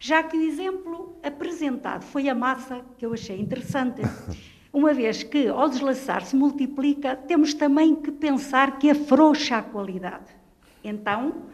Já 0.00 0.24
que 0.24 0.36
o 0.36 0.42
exemplo 0.42 1.16
apresentado 1.22 2.02
foi 2.02 2.28
a 2.28 2.34
massa, 2.34 2.80
que 2.98 3.06
eu 3.06 3.12
achei 3.12 3.40
interessante, 3.40 4.02
uma 4.74 4.92
vez 4.92 5.22
que 5.22 5.46
ao 5.46 5.68
deslaçar 5.68 6.24
se 6.24 6.34
multiplica, 6.34 7.14
temos 7.14 7.54
também 7.54 7.94
que 7.94 8.10
pensar 8.10 8.80
que 8.80 8.90
afrouxa 8.90 9.58
a 9.58 9.62
qualidade. 9.62 10.34
Então, 10.82 11.46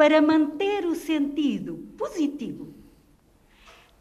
para 0.00 0.22
manter 0.22 0.86
o 0.86 0.94
sentido 0.94 1.76
positivo, 1.98 2.72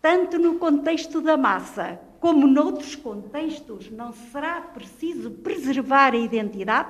tanto 0.01 0.39
no 0.39 0.57
contexto 0.57 1.19
da 1.19 1.35
massa 1.35 1.99
como 2.21 2.47
noutros 2.47 2.95
contextos, 2.95 3.91
não 3.91 4.13
será 4.13 4.61
preciso 4.61 5.29
preservar 5.29 6.13
a 6.13 6.17
identidade? 6.17 6.87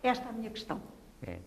Esta 0.00 0.26
é 0.26 0.28
a 0.28 0.32
minha 0.32 0.50
questão. 0.50 0.80
É, 1.26 1.38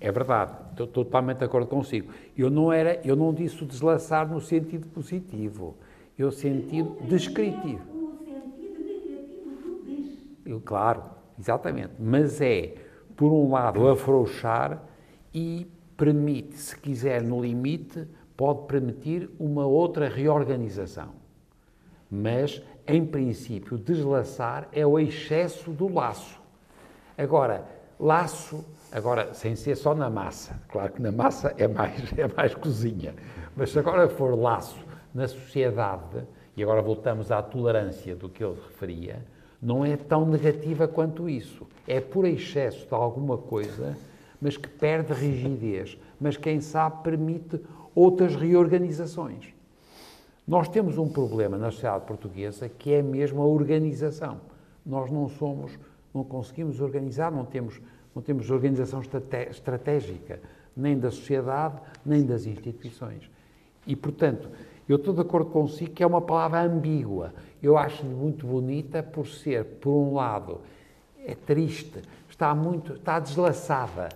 é 0.00 0.10
verdade, 0.10 0.54
estou 0.70 0.86
totalmente 0.86 1.40
de 1.40 1.44
acordo 1.44 1.66
consigo. 1.66 2.10
Eu 2.34 2.48
não, 2.48 2.72
era, 2.72 2.98
eu 3.04 3.14
não 3.14 3.34
disse 3.34 3.62
o 3.62 3.66
deslaçar 3.66 4.26
no 4.26 4.40
sentido 4.40 4.88
positivo, 4.88 5.76
eu 6.18 6.32
sentido 6.32 6.96
descritivo. 7.02 7.82
O 7.92 8.24
sentido 8.24 8.82
negativo 8.82 9.50
do 9.50 9.84
des. 9.84 10.18
Eu, 10.46 10.62
claro, 10.64 11.02
exatamente. 11.38 11.92
Mas 11.98 12.40
é, 12.40 12.74
por 13.14 13.30
um 13.30 13.52
lado, 13.52 13.86
afrouxar 13.86 14.95
e 15.36 15.70
permite, 15.98 16.56
se 16.56 16.74
quiser, 16.78 17.22
no 17.22 17.42
limite, 17.42 18.08
pode 18.34 18.66
permitir 18.66 19.28
uma 19.38 19.66
outra 19.66 20.08
reorganização. 20.08 21.10
Mas, 22.10 22.62
em 22.86 23.04
princípio, 23.04 23.76
deslaçar 23.76 24.66
é 24.72 24.86
o 24.86 24.98
excesso 24.98 25.70
do 25.72 25.92
laço. 25.92 26.40
Agora, 27.18 27.66
laço, 28.00 28.64
agora, 28.90 29.34
sem 29.34 29.54
ser 29.54 29.76
só 29.76 29.94
na 29.94 30.08
massa, 30.08 30.58
claro 30.68 30.94
que 30.94 31.02
na 31.02 31.12
massa 31.12 31.54
é 31.58 31.68
mais, 31.68 32.00
é 32.16 32.26
mais 32.34 32.54
cozinha, 32.54 33.14
mas 33.54 33.72
se 33.72 33.78
agora 33.78 34.08
for 34.08 34.34
laço 34.34 34.86
na 35.14 35.28
sociedade, 35.28 36.26
e 36.56 36.62
agora 36.62 36.80
voltamos 36.80 37.30
à 37.30 37.42
tolerância 37.42 38.16
do 38.16 38.30
que 38.30 38.42
ele 38.42 38.54
referia, 38.54 39.22
não 39.60 39.84
é 39.84 39.98
tão 39.98 40.24
negativa 40.24 40.88
quanto 40.88 41.28
isso. 41.28 41.66
É 41.86 42.00
por 42.00 42.24
excesso 42.24 42.86
de 42.86 42.94
alguma 42.94 43.36
coisa, 43.36 43.94
mas 44.46 44.56
que 44.56 44.68
perde 44.68 45.12
rigidez, 45.12 45.98
mas 46.20 46.36
quem 46.36 46.60
sabe 46.60 47.02
permite 47.02 47.60
outras 47.92 48.36
reorganizações. 48.36 49.52
Nós 50.46 50.68
temos 50.68 50.98
um 50.98 51.08
problema 51.08 51.58
na 51.58 51.72
sociedade 51.72 52.06
portuguesa 52.06 52.68
que 52.68 52.92
é 52.92 53.02
mesmo 53.02 53.42
a 53.42 53.44
organização. 53.44 54.40
Nós 54.86 55.10
não 55.10 55.28
somos, 55.28 55.76
não 56.14 56.22
conseguimos 56.22 56.80
organizar, 56.80 57.32
não 57.32 57.44
temos, 57.44 57.80
não 58.14 58.22
temos 58.22 58.48
organização 58.48 59.02
estratégica, 59.50 60.38
nem 60.76 60.96
da 60.96 61.10
sociedade, 61.10 61.80
nem 62.04 62.24
das 62.24 62.46
instituições. 62.46 63.28
E, 63.84 63.96
portanto, 63.96 64.48
eu 64.88 64.94
estou 64.94 65.12
de 65.12 65.22
acordo 65.22 65.50
consigo 65.50 65.90
que 65.90 66.04
é 66.04 66.06
uma 66.06 66.22
palavra 66.22 66.62
ambígua. 66.62 67.34
Eu 67.60 67.76
acho 67.76 68.06
muito 68.06 68.46
bonita 68.46 69.02
por 69.02 69.26
ser, 69.26 69.64
por 69.64 69.90
um 69.90 70.14
lado, 70.14 70.60
é 71.18 71.34
triste, 71.34 72.00
está 72.30 72.54
muito, 72.54 72.92
está 72.92 73.18
deslaçada, 73.18 74.08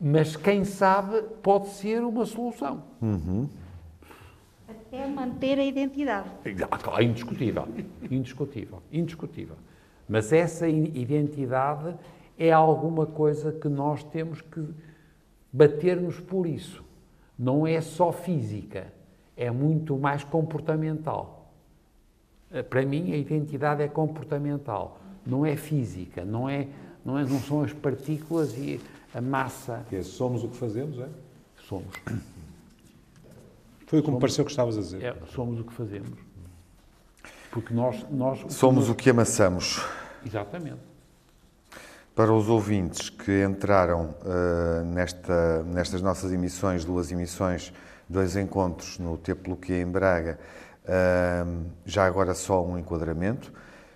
mas 0.00 0.36
quem 0.36 0.64
sabe 0.64 1.22
pode 1.42 1.68
ser 1.70 2.02
uma 2.02 2.26
solução. 2.26 2.82
Uhum. 3.00 3.48
Até 4.68 5.06
manter 5.06 5.58
a 5.58 5.64
identidade. 5.64 6.28
É 6.44 7.02
indiscutível, 7.02 7.68
indiscutível, 8.10 8.82
indiscutível. 8.92 9.56
Mas 10.08 10.32
essa 10.32 10.68
identidade 10.68 11.94
é 12.38 12.52
alguma 12.52 13.06
coisa 13.06 13.50
que 13.52 13.68
nós 13.68 14.04
temos 14.04 14.40
que 14.40 14.62
bater-nos 15.52 16.20
por 16.20 16.46
isso. 16.46 16.84
Não 17.38 17.66
é 17.66 17.80
só 17.80 18.12
física, 18.12 18.92
é 19.36 19.50
muito 19.50 19.96
mais 19.96 20.22
comportamental. 20.22 21.50
Eh, 22.50 22.62
para 22.62 22.84
mim, 22.84 23.12
a 23.12 23.16
identidade 23.16 23.82
é 23.82 23.88
comportamental, 23.88 25.00
não 25.26 25.44
é 25.44 25.56
física, 25.56 26.24
não, 26.24 26.48
é, 26.48 26.68
não, 27.04 27.18
é, 27.18 27.24
não 27.24 27.40
são 27.40 27.62
as 27.62 27.72
partículas 27.72 28.56
e 28.56 28.80
a 29.16 29.20
massa. 29.20 29.86
Que 29.88 29.96
é, 29.96 30.02
somos 30.02 30.44
o 30.44 30.48
que 30.48 30.56
fazemos, 30.56 30.98
é? 30.98 31.08
Somos. 31.66 31.94
Foi 33.86 34.00
o 34.00 34.02
que 34.02 34.10
me 34.10 34.20
pareceu 34.20 34.44
que 34.44 34.50
estavas 34.50 34.76
a 34.76 34.80
dizer. 34.80 35.02
É, 35.02 35.16
somos 35.28 35.58
o 35.58 35.64
que 35.64 35.72
fazemos. 35.72 36.18
Porque 37.50 37.72
nós. 37.72 38.04
nós 38.10 38.44
somos 38.52 38.90
o 38.90 38.94
que 38.94 39.08
amassamos. 39.08 39.82
Exatamente. 40.24 40.80
Para 42.14 42.32
os 42.32 42.48
ouvintes 42.48 43.08
que 43.08 43.42
entraram 43.42 44.14
uh, 44.22 44.84
nesta, 44.84 45.62
nestas 45.62 46.02
nossas 46.02 46.32
emissões, 46.32 46.84
duas 46.84 47.10
emissões, 47.10 47.72
dois 48.08 48.36
encontros 48.36 48.98
no 48.98 49.16
Templo 49.16 49.56
que 49.56 49.72
é 49.72 49.80
em 49.80 49.86
Braga, 49.86 50.38
uh, 50.84 51.64
já 51.84 52.06
agora 52.06 52.34
só 52.34 52.64
um 52.64 52.78
enquadramento, 52.78 53.52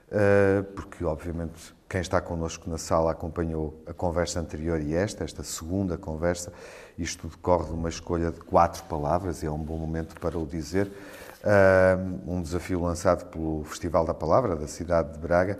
uh, 0.09 0.65
porque 0.75 1.05
obviamente 1.05 1.75
quem 1.91 2.01
está 2.01 2.21
connosco 2.21 2.71
na 2.71 2.79
sala 2.79 3.11
acompanhou 3.11 3.83
a 3.85 3.93
conversa 3.93 4.39
anterior 4.39 4.81
e 4.81 4.95
esta, 4.95 5.25
esta 5.25 5.43
segunda 5.43 5.99
conversa. 5.99 6.53
Isto 6.97 7.27
decorre 7.27 7.65
de 7.65 7.73
uma 7.73 7.89
escolha 7.89 8.31
de 8.31 8.39
quatro 8.39 8.85
palavras, 8.85 9.43
e 9.43 9.47
é 9.47 9.51
um 9.51 9.59
bom 9.59 9.77
momento 9.77 10.15
para 10.21 10.39
o 10.39 10.47
dizer. 10.47 10.89
Um 12.25 12.43
desafio 12.43 12.81
lançado 12.81 13.29
pelo 13.29 13.65
Festival 13.65 14.05
da 14.05 14.15
Palavra 14.15 14.55
da 14.55 14.69
cidade 14.69 15.15
de 15.15 15.19
Braga, 15.19 15.59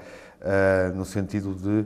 no 0.95 1.05
sentido 1.05 1.53
de 1.53 1.85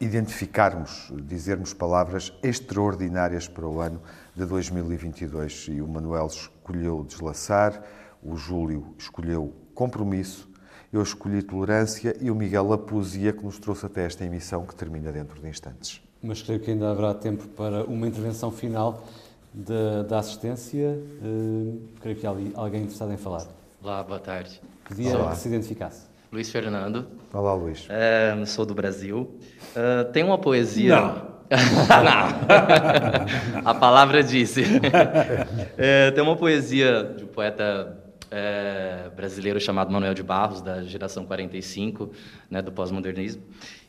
identificarmos, 0.00 1.12
dizermos 1.22 1.72
palavras 1.72 2.32
extraordinárias 2.42 3.46
para 3.46 3.64
o 3.64 3.80
ano 3.80 4.02
de 4.34 4.44
2022. 4.44 5.68
E 5.70 5.80
o 5.80 5.86
Manuel 5.86 6.26
escolheu 6.26 7.04
deslaçar, 7.04 7.80
o 8.20 8.34
Júlio 8.34 8.92
escolheu 8.98 9.54
compromisso, 9.72 10.47
eu 10.92 11.02
escolhi 11.02 11.42
tolerância 11.42 12.16
e 12.20 12.30
o 12.30 12.34
Miguel 12.34 12.72
a 12.72 12.78
poesia 12.78 13.32
que 13.32 13.44
nos 13.44 13.58
trouxe 13.58 13.86
até 13.86 14.06
esta 14.06 14.24
emissão 14.24 14.64
que 14.64 14.74
termina 14.74 15.12
dentro 15.12 15.40
de 15.40 15.48
instantes. 15.48 16.00
Mas 16.22 16.42
creio 16.42 16.60
que 16.60 16.70
ainda 16.70 16.90
haverá 16.90 17.14
tempo 17.14 17.46
para 17.48 17.84
uma 17.84 18.06
intervenção 18.08 18.50
final 18.50 19.04
da, 19.52 20.02
da 20.02 20.18
assistência. 20.18 20.98
Uh, 21.22 21.80
creio 22.00 22.16
que 22.16 22.26
há 22.26 22.30
ali 22.30 22.52
alguém 22.54 22.82
interessado 22.82 23.12
em 23.12 23.16
falar. 23.16 23.46
Olá, 23.82 24.02
boa 24.02 24.18
tarde. 24.18 24.60
Podia 24.84 25.16
Olá. 25.16 25.30
que 25.32 25.36
se 25.38 25.48
identificasse. 25.48 26.08
Luiz 26.32 26.50
Fernando. 26.50 27.06
Olá, 27.32 27.54
Luís. 27.54 27.86
Uh, 27.86 28.46
sou 28.46 28.66
do 28.66 28.74
Brasil. 28.74 29.30
Uh, 29.76 30.10
tem 30.12 30.24
uma 30.24 30.38
poesia. 30.38 30.96
Não. 31.00 31.38
Não. 32.04 33.64
A 33.64 33.74
palavra 33.74 34.22
disse. 34.22 34.64
É, 35.78 36.10
tem 36.12 36.22
uma 36.22 36.36
poesia 36.36 37.14
de 37.16 37.24
um 37.24 37.26
poeta 37.28 37.96
é, 38.30 39.10
brasileiro 39.14 39.60
chamado 39.60 39.90
Manuel 39.90 40.14
de 40.14 40.22
Barros, 40.22 40.60
da 40.60 40.82
geração 40.82 41.24
45, 41.24 42.12
né, 42.50 42.62
do 42.62 42.72
pós-modernismo, 42.72 43.42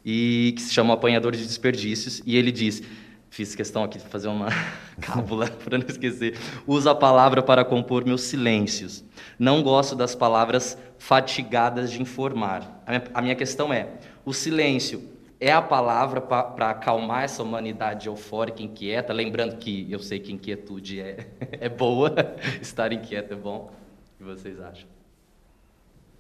e 0.04 0.54
que 0.56 0.62
se 0.62 0.74
chama 0.74 0.94
Apanhador 0.94 1.34
de 1.36 1.44
Desperdícios, 1.44 2.22
e 2.26 2.36
ele 2.36 2.52
diz, 2.52 2.82
fiz 3.30 3.56
questão 3.56 3.84
aqui 3.84 3.98
de 3.98 4.06
fazer 4.06 4.28
uma 4.28 4.48
cábula 5.02 5.48
para 5.64 5.78
não 5.78 5.86
esquecer, 5.88 6.38
usa 6.66 6.92
a 6.92 6.96
palavra 6.96 7.42
para 7.42 7.64
compor 7.64 8.06
meus 8.06 8.22
silêncios. 8.22 9.04
Não 9.38 9.62
gosto 9.62 9.96
das 9.96 10.16
palavras 10.16 10.78
fatigadas 10.98 11.92
de 11.92 12.02
informar. 12.02 12.84
A 12.86 12.92
minha, 12.92 13.04
a 13.14 13.22
minha 13.22 13.36
questão 13.36 13.72
é, 13.74 13.88
o 14.26 14.34
silêncio 14.34 15.18
é 15.40 15.52
a 15.52 15.62
palavra 15.62 16.20
para 16.20 16.70
acalmar 16.70 17.24
essa 17.24 17.42
humanidade 17.42 18.08
eufórica, 18.08 18.62
inquieta, 18.62 19.14
lembrando 19.14 19.56
que 19.56 19.90
eu 19.90 20.00
sei 20.00 20.20
que 20.20 20.34
inquietude 20.34 21.00
é, 21.00 21.28
é 21.62 21.70
boa, 21.70 22.14
estar 22.62 22.92
inquieto 22.92 23.34
é 23.34 23.38
bom. 23.38 23.72
O 24.20 24.24
que 24.24 24.24
vocês 24.26 24.60
acham? 24.60 24.90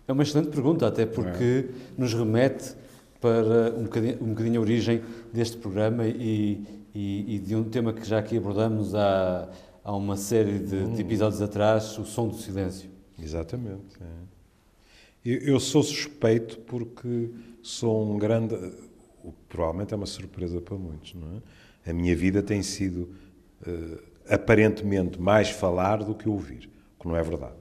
É 0.07 0.13
uma 0.13 0.23
excelente 0.23 0.49
pergunta, 0.49 0.88
até 0.88 1.05
porque 1.05 1.69
é. 1.69 1.73
nos 1.97 2.13
remete 2.13 2.73
para 3.19 3.75
um 3.77 3.83
bocadinho, 3.83 4.23
um 4.23 4.29
bocadinho 4.29 4.59
a 4.59 4.63
origem 4.63 5.03
deste 5.33 5.57
programa 5.57 6.07
e, 6.07 6.65
e, 6.95 7.35
e, 7.35 7.39
de 7.39 7.55
um 7.55 7.63
tema 7.63 7.91
que 7.91 8.07
já 8.07 8.19
aqui 8.19 8.38
abordamos 8.38 8.95
há, 8.95 9.49
há 9.83 9.95
uma 9.95 10.15
série 10.15 10.59
de, 10.59 10.77
hum. 10.77 10.93
de 10.93 11.01
episódios 11.01 11.41
atrás, 11.41 11.97
o 11.97 12.05
som 12.05 12.29
do 12.29 12.38
silêncio. 12.38 12.89
Exatamente. 13.21 13.97
É. 14.01 14.29
Eu, 15.25 15.39
eu, 15.39 15.59
sou 15.59 15.83
suspeito 15.83 16.57
porque 16.59 17.29
sou 17.62 18.09
um 18.09 18.17
grande. 18.17 18.55
O 19.21 19.33
que 19.33 19.43
provavelmente 19.49 19.93
é 19.93 19.97
uma 19.97 20.05
surpresa 20.05 20.62
para 20.62 20.77
muitos, 20.77 21.13
não 21.13 21.27
é? 21.85 21.91
A 21.91 21.93
minha 21.93 22.15
vida 22.15 22.41
tem 22.41 22.63
sido 22.63 23.09
uh, 23.67 23.99
aparentemente 24.29 25.19
mais 25.19 25.49
falar 25.49 25.97
do 25.97 26.15
que 26.15 26.29
ouvir, 26.29 26.69
o 26.97 27.01
que 27.01 27.07
não 27.09 27.17
é 27.17 27.21
verdade. 27.21 27.59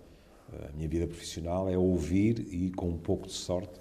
A 0.52 0.76
minha 0.76 0.88
vida 0.88 1.06
profissional 1.06 1.68
é 1.68 1.76
ouvir 1.76 2.46
e, 2.50 2.70
com 2.70 2.88
um 2.88 2.98
pouco 2.98 3.26
de 3.26 3.32
sorte, 3.34 3.78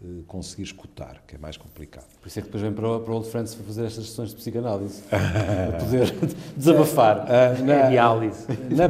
eh, 0.00 0.22
conseguir 0.28 0.62
escutar, 0.62 1.24
que 1.26 1.34
é 1.34 1.38
mais 1.38 1.56
complicado. 1.56 2.06
Por 2.20 2.28
isso 2.28 2.38
é 2.38 2.42
que 2.42 2.46
depois 2.46 2.62
vem 2.62 2.72
para 2.72 2.88
o, 2.88 3.00
para 3.00 3.12
o 3.12 3.16
Old 3.16 3.28
Friends 3.28 3.52
para 3.56 3.64
fazer 3.64 3.84
estas 3.84 4.06
sessões 4.06 4.30
de 4.30 4.36
psicanálise, 4.36 5.02
para 5.10 5.78
poder 5.78 6.14
desabafar. 6.56 7.26
Uh, 7.26 7.62
na, 7.66 7.88
diálise. 7.88 8.46
Na, 8.70 8.86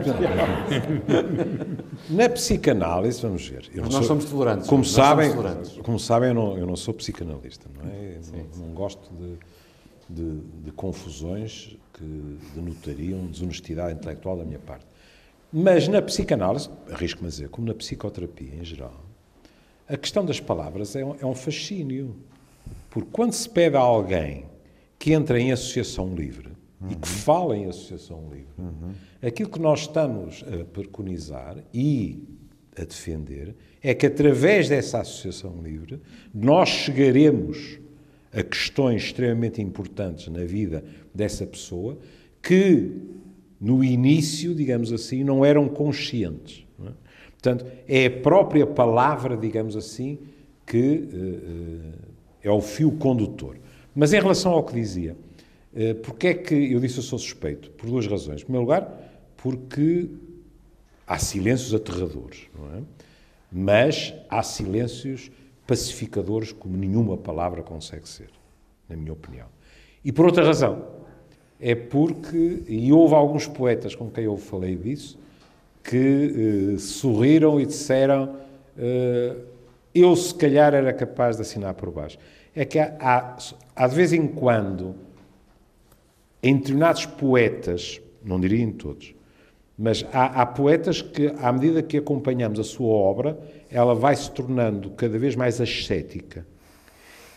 na, 2.10 2.28
psicanálise, 2.28 3.22
vamos 3.22 3.48
ver. 3.48 3.70
nós 3.74 3.94
sou, 3.94 4.02
somos 4.02 4.26
tolerantes. 4.26 4.68
Como 4.68 4.84
sabem, 4.84 5.32
tolerantes. 5.32 5.78
Como 5.78 5.98
sabem 5.98 6.28
eu, 6.28 6.34
não, 6.34 6.58
eu 6.58 6.66
não 6.66 6.76
sou 6.76 6.92
psicanalista, 6.92 7.70
não 7.74 7.90
é? 7.90 8.18
Sim, 8.20 8.44
não, 8.58 8.66
não, 8.66 8.74
gosto 8.74 9.10
de, 9.14 9.38
de, 10.10 10.40
de 10.64 10.72
confusões 10.72 11.74
que 11.94 12.38
denotariam 12.54 13.26
desonestidade 13.28 13.94
intelectual 13.94 14.36
da 14.36 14.44
minha 14.44 14.58
parte. 14.58 14.84
Mas 15.52 15.88
na 15.88 16.02
psicanálise, 16.02 16.68
arrisco-me 16.90 17.28
a 17.28 17.30
dizer, 17.30 17.48
como 17.48 17.66
na 17.66 17.74
psicoterapia 17.74 18.54
em 18.54 18.64
geral, 18.64 19.04
a 19.88 19.96
questão 19.96 20.24
das 20.24 20.38
palavras 20.38 20.94
é 20.94 21.04
um, 21.04 21.16
é 21.20 21.24
um 21.24 21.34
fascínio. 21.34 22.16
Porque 22.90 23.08
quando 23.10 23.32
se 23.32 23.48
pede 23.48 23.76
a 23.76 23.80
alguém 23.80 24.44
que 24.98 25.12
entre 25.12 25.38
em 25.38 25.52
associação 25.52 26.14
livre 26.14 26.50
uhum. 26.80 26.90
e 26.90 26.94
que 26.96 27.08
fale 27.08 27.56
em 27.56 27.66
associação 27.66 28.28
livre, 28.30 28.52
uhum. 28.58 28.92
aquilo 29.22 29.48
que 29.48 29.58
nós 29.58 29.80
estamos 29.80 30.44
a 30.44 30.64
preconizar 30.64 31.56
e 31.72 32.22
a 32.76 32.84
defender 32.84 33.54
é 33.82 33.94
que 33.94 34.06
através 34.06 34.68
dessa 34.68 35.00
associação 35.00 35.62
livre 35.62 36.00
nós 36.34 36.68
chegaremos 36.68 37.78
a 38.32 38.42
questões 38.42 39.04
extremamente 39.04 39.62
importantes 39.62 40.28
na 40.28 40.44
vida 40.44 40.84
dessa 41.14 41.46
pessoa 41.46 41.98
que 42.42 42.92
no 43.60 43.82
início, 43.82 44.54
digamos 44.54 44.92
assim, 44.92 45.24
não 45.24 45.44
eram 45.44 45.68
conscientes. 45.68 46.64
Não 46.78 46.88
é? 46.88 46.92
Portanto, 47.32 47.66
é 47.86 48.06
a 48.06 48.10
própria 48.10 48.66
palavra, 48.66 49.36
digamos 49.36 49.76
assim, 49.76 50.18
que 50.66 51.08
uh, 51.12 51.92
é 52.42 52.50
o 52.50 52.60
fio 52.60 52.92
condutor. 52.92 53.56
Mas 53.94 54.12
em 54.12 54.20
relação 54.20 54.52
ao 54.52 54.62
que 54.64 54.74
dizia, 54.74 55.16
uh, 55.72 55.94
porque 56.02 56.28
é 56.28 56.34
que 56.34 56.54
eu 56.54 56.80
disse 56.80 56.98
eu 56.98 57.02
sou 57.02 57.18
suspeito? 57.18 57.70
Por 57.70 57.88
duas 57.88 58.06
razões. 58.06 58.40
Em 58.40 58.44
primeiro 58.44 58.64
lugar, 58.64 59.08
porque 59.36 60.10
há 61.06 61.18
silêncios 61.18 61.72
aterradores, 61.74 62.48
não 62.56 62.76
é? 62.76 62.82
Mas 63.50 64.14
há 64.28 64.42
silêncios 64.42 65.30
pacificadores 65.66 66.52
como 66.52 66.76
nenhuma 66.76 67.16
palavra 67.16 67.62
consegue 67.62 68.08
ser, 68.08 68.28
na 68.88 68.96
minha 68.96 69.12
opinião. 69.12 69.46
E 70.04 70.12
por 70.12 70.26
outra 70.26 70.44
razão, 70.44 70.97
é 71.60 71.74
porque, 71.74 72.62
e 72.68 72.92
houve 72.92 73.14
alguns 73.14 73.46
poetas 73.46 73.94
com 73.94 74.10
quem 74.10 74.24
eu 74.24 74.36
falei 74.36 74.76
disso, 74.76 75.18
que 75.82 76.74
eh, 76.74 76.78
sorriram 76.78 77.60
e 77.60 77.66
disseram 77.66 78.36
eh, 78.76 79.36
eu 79.94 80.14
se 80.14 80.34
calhar 80.34 80.74
era 80.74 80.92
capaz 80.92 81.36
de 81.36 81.42
assinar 81.42 81.74
por 81.74 81.90
baixo. 81.90 82.18
É 82.54 82.64
que 82.64 82.78
há, 82.78 82.96
há, 83.00 83.36
há 83.74 83.86
de 83.88 83.94
vez 83.94 84.12
em 84.12 84.26
quando, 84.26 84.94
em 86.42 86.56
determinados 86.56 87.06
poetas, 87.06 88.00
não 88.22 88.38
diria 88.38 88.62
em 88.62 88.72
todos, 88.72 89.14
mas 89.76 90.04
há, 90.12 90.42
há, 90.42 90.46
poetas 90.46 91.02
que, 91.02 91.32
à 91.40 91.52
medida 91.52 91.82
que 91.82 91.96
acompanhamos 91.96 92.58
a 92.58 92.64
sua 92.64 92.92
obra, 92.92 93.38
ela 93.70 93.94
vai 93.94 94.14
se 94.16 94.30
tornando 94.30 94.90
cada 94.90 95.18
vez 95.18 95.36
mais 95.36 95.60
ascética. 95.60 96.46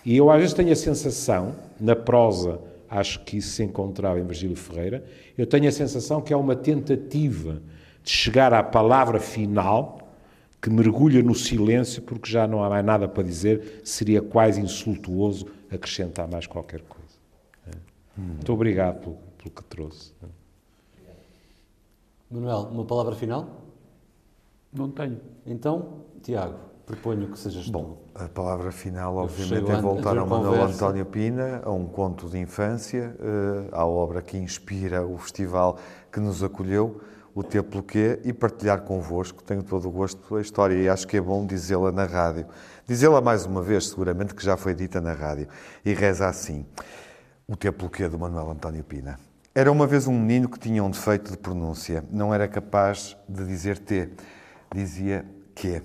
E 0.03 0.17
eu 0.17 0.31
às 0.31 0.39
vezes 0.39 0.53
tenho 0.53 0.71
a 0.71 0.75
sensação, 0.75 1.55
na 1.79 1.95
prosa, 1.95 2.59
acho 2.91 3.23
que 3.23 3.37
isso 3.37 3.51
se 3.51 3.63
encontrava 3.63 4.19
em 4.19 4.25
Virgílio 4.25 4.55
Ferreira, 4.57 5.05
eu 5.37 5.47
tenho 5.47 5.69
a 5.69 5.71
sensação 5.71 6.21
que 6.21 6.33
é 6.33 6.35
uma 6.35 6.55
tentativa 6.57 7.61
de 8.03 8.11
chegar 8.11 8.53
à 8.53 8.61
palavra 8.61 9.17
final 9.17 9.97
que 10.61 10.69
mergulha 10.69 11.23
no 11.23 11.33
silêncio 11.33 12.01
porque 12.01 12.29
já 12.29 12.45
não 12.45 12.61
há 12.61 12.69
mais 12.69 12.85
nada 12.85 13.07
para 13.07 13.23
dizer, 13.23 13.81
seria 13.85 14.21
quase 14.21 14.59
insultuoso 14.59 15.47
acrescentar 15.71 16.27
mais 16.27 16.45
qualquer 16.45 16.81
coisa. 16.81 17.01
Muito 18.15 18.51
obrigado 18.51 18.99
pelo, 18.99 19.15
pelo 19.37 19.49
que 19.49 19.63
trouxe. 19.63 20.13
Manuel, 22.29 22.69
uma 22.71 22.83
palavra 22.83 23.15
final? 23.15 23.63
Não 24.71 24.91
tenho. 24.91 25.19
Então, 25.45 26.03
Tiago, 26.21 26.59
proponho 26.85 27.27
que 27.27 27.37
sejas 27.39 27.69
Bom, 27.69 27.97
a 28.15 28.27
palavra 28.27 28.71
final, 28.71 29.15
obviamente, 29.15 29.71
é 29.71 29.81
voltar 29.81 30.17
ao 30.17 30.27
Manuel 30.27 30.63
António 30.63 31.05
Pina, 31.05 31.61
a 31.63 31.71
um 31.71 31.85
conto 31.85 32.29
de 32.29 32.37
infância, 32.37 33.15
eh, 33.19 33.69
à 33.71 33.85
obra 33.85 34.21
que 34.21 34.37
inspira 34.37 35.05
o 35.05 35.17
festival 35.17 35.77
que 36.11 36.19
nos 36.19 36.43
acolheu 36.43 37.01
o 37.33 37.43
ter 37.43 37.63
pelo 37.63 37.83
quê 37.83 38.19
e 38.23 38.33
partilhar 38.33 38.81
convosco. 38.81 39.43
Tenho 39.43 39.63
todo 39.63 39.87
o 39.87 39.91
gosto 39.91 40.35
a 40.35 40.41
história 40.41 40.75
e 40.75 40.89
acho 40.89 41.07
que 41.07 41.17
é 41.17 41.21
bom 41.21 41.45
dizê-la 41.45 41.91
na 41.91 42.05
rádio. 42.05 42.45
Dizê-la 42.85 43.21
mais 43.21 43.45
uma 43.45 43.61
vez, 43.61 43.87
seguramente, 43.87 44.35
que 44.35 44.43
já 44.43 44.57
foi 44.57 44.73
dita 44.73 44.99
na 44.99 45.13
rádio. 45.13 45.47
E 45.85 45.93
reza 45.93 46.27
assim: 46.27 46.65
O 47.47 47.55
ter 47.55 47.71
pelo 47.71 47.89
quê 47.89 48.07
do 48.07 48.19
Manuel 48.19 48.51
António 48.51 48.83
Pina. 48.83 49.19
Era 49.53 49.71
uma 49.71 49.85
vez 49.85 50.07
um 50.07 50.17
menino 50.17 50.49
que 50.49 50.59
tinha 50.59 50.83
um 50.83 50.89
defeito 50.89 51.31
de 51.31 51.37
pronúncia. 51.37 52.03
Não 52.09 52.33
era 52.33 52.47
capaz 52.47 53.17
de 53.27 53.45
dizer 53.45 53.77
T, 53.79 54.09
dizia 54.73 55.25
que. 55.55 55.81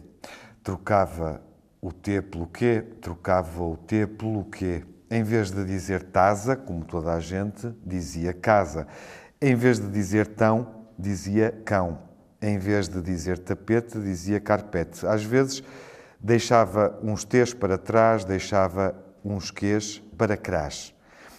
Trocava 0.66 1.40
o 1.80 1.92
T 1.92 2.20
pelo 2.20 2.48
quê, 2.48 2.84
trocava 3.00 3.62
o 3.62 3.76
T 3.76 4.04
pelo 4.04 4.44
quê. 4.46 4.82
Em 5.08 5.22
vez 5.22 5.52
de 5.52 5.64
dizer 5.64 6.02
tasa, 6.02 6.56
como 6.56 6.84
toda 6.84 7.12
a 7.12 7.20
gente, 7.20 7.72
dizia 7.86 8.32
casa. 8.32 8.84
Em 9.40 9.54
vez 9.54 9.78
de 9.78 9.88
dizer 9.88 10.26
tão, 10.26 10.88
dizia 10.98 11.52
cão. 11.64 12.00
Em 12.42 12.58
vez 12.58 12.88
de 12.88 13.00
dizer 13.00 13.38
tapete, 13.38 13.96
dizia 14.00 14.40
carpete. 14.40 15.06
Às 15.06 15.22
vezes 15.22 15.62
deixava 16.18 16.98
uns 17.00 17.22
T's 17.22 17.54
para 17.54 17.78
trás, 17.78 18.24
deixava 18.24 18.92
uns 19.24 19.52
Q's 19.52 20.02
para 20.18 20.36
crás. 20.36 20.92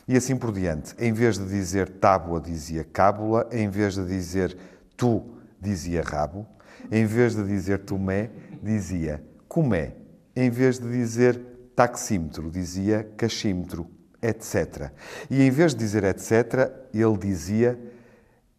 E 0.07 0.15
assim 0.15 0.37
por 0.37 0.53
diante. 0.53 0.95
Em 0.97 1.11
vez 1.11 1.37
de 1.37 1.45
dizer 1.45 1.89
tábua, 1.89 2.39
dizia 2.39 2.85
cábula. 2.85 3.45
Em 3.51 3.67
vez 3.67 3.95
de 3.95 4.05
dizer 4.05 4.57
tu, 4.95 5.21
dizia 5.59 6.01
rabo. 6.01 6.47
Em 6.89 7.05
vez 7.05 7.35
de 7.35 7.43
dizer 7.43 7.79
tomé, 7.79 8.29
dizia 8.67 9.23
comé. 9.47 9.95
Em 10.35 10.49
vez 10.49 10.77
de 10.77 10.87
dizer 10.89 11.39
taxímetro, 11.75 12.51
dizia 12.51 13.09
cachímetro, 13.17 13.89
etc. 14.21 14.91
E 15.29 15.41
em 15.41 15.49
vez 15.49 15.73
de 15.73 15.79
dizer 15.79 16.03
etc., 16.03 16.71
ele 16.93 17.17
dizia 17.17 17.79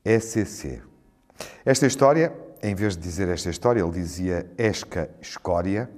ECC. 0.05 0.81
Esta 1.64 1.87
história, 1.87 2.33
em 2.62 2.75
vez 2.75 2.97
de 2.97 3.03
dizer 3.03 3.29
esta 3.29 3.51
história, 3.51 3.81
ele 3.81 3.90
dizia 3.90 4.51
esca 4.57 5.11
escória, 5.21 5.90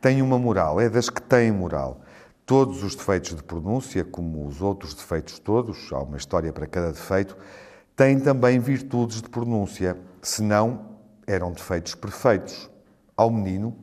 tem 0.00 0.22
uma 0.22 0.38
moral, 0.38 0.80
é 0.80 0.88
das 0.88 1.10
que 1.10 1.20
têm 1.20 1.50
moral. 1.50 2.00
Todos 2.46 2.82
os 2.82 2.94
defeitos 2.94 3.34
de 3.34 3.42
pronúncia, 3.42 4.04
como 4.04 4.46
os 4.46 4.62
outros 4.62 4.94
defeitos 4.94 5.38
todos, 5.38 5.92
há 5.92 6.00
uma 6.00 6.16
história 6.16 6.52
para 6.52 6.66
cada 6.66 6.92
defeito, 6.92 7.36
têm 7.96 8.20
também 8.20 8.58
virtudes 8.58 9.20
de 9.20 9.28
pronúncia, 9.28 9.96
senão 10.22 10.96
eram 11.26 11.52
defeitos 11.52 11.94
perfeitos. 11.94 12.70
Ao 13.18 13.30
menino, 13.30 13.76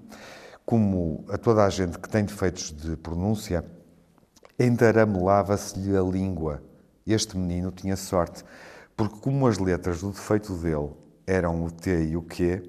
como 0.66 1.26
a 1.30 1.38
toda 1.38 1.64
a 1.66 1.70
gente 1.70 2.00
que 2.00 2.08
tem 2.08 2.24
defeitos 2.24 2.72
de 2.72 2.96
pronúncia, 2.96 3.66
entaramelava-se-lhe 4.58 5.98
a 5.98 6.02
língua. 6.02 6.64
Este 7.06 7.38
menino 7.38 7.70
tinha 7.70 7.98
sorte, 7.98 8.46
porque 8.96 9.20
como 9.20 9.46
as 9.46 9.58
letras 9.58 10.00
do 10.00 10.12
defeito 10.12 10.54
dele 10.54 10.92
eram 11.28 11.66
o 11.66 11.70
T 11.70 12.06
e 12.06 12.16
o 12.16 12.22
Q, 12.22 12.64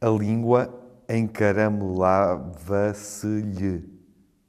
a 0.00 0.08
língua 0.08 0.74
encaramelava-se-lhe. 1.06 3.98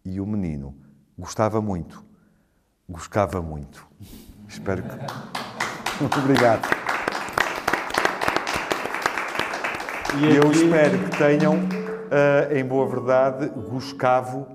E 0.05 0.21
o 0.21 0.25
menino 0.25 0.77
gostava 1.17 1.61
muito. 1.61 2.05
Gostava 2.87 3.41
muito. 3.41 3.85
Espero 4.47 4.81
que. 4.81 4.95
Obrigado. 6.23 6.88
E 10.17 10.25
aqui... 10.25 10.35
eu 10.35 10.51
espero 10.51 10.97
que 10.97 11.17
tenham, 11.17 11.55
uh, 11.55 12.55
em 12.55 12.63
boa 12.65 12.87
verdade, 12.87 13.51
goscavo 13.69 14.47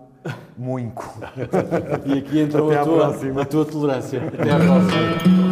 muito. 0.57 1.03
e 2.07 2.19
aqui 2.19 2.40
entrou 2.40 2.73
a 2.73 2.83
tua, 2.83 3.43
a 3.43 3.45
tua 3.45 3.64
tolerância. 3.64 4.23
Até 4.27 4.51
à 4.51 4.57
próxima. 4.57 5.43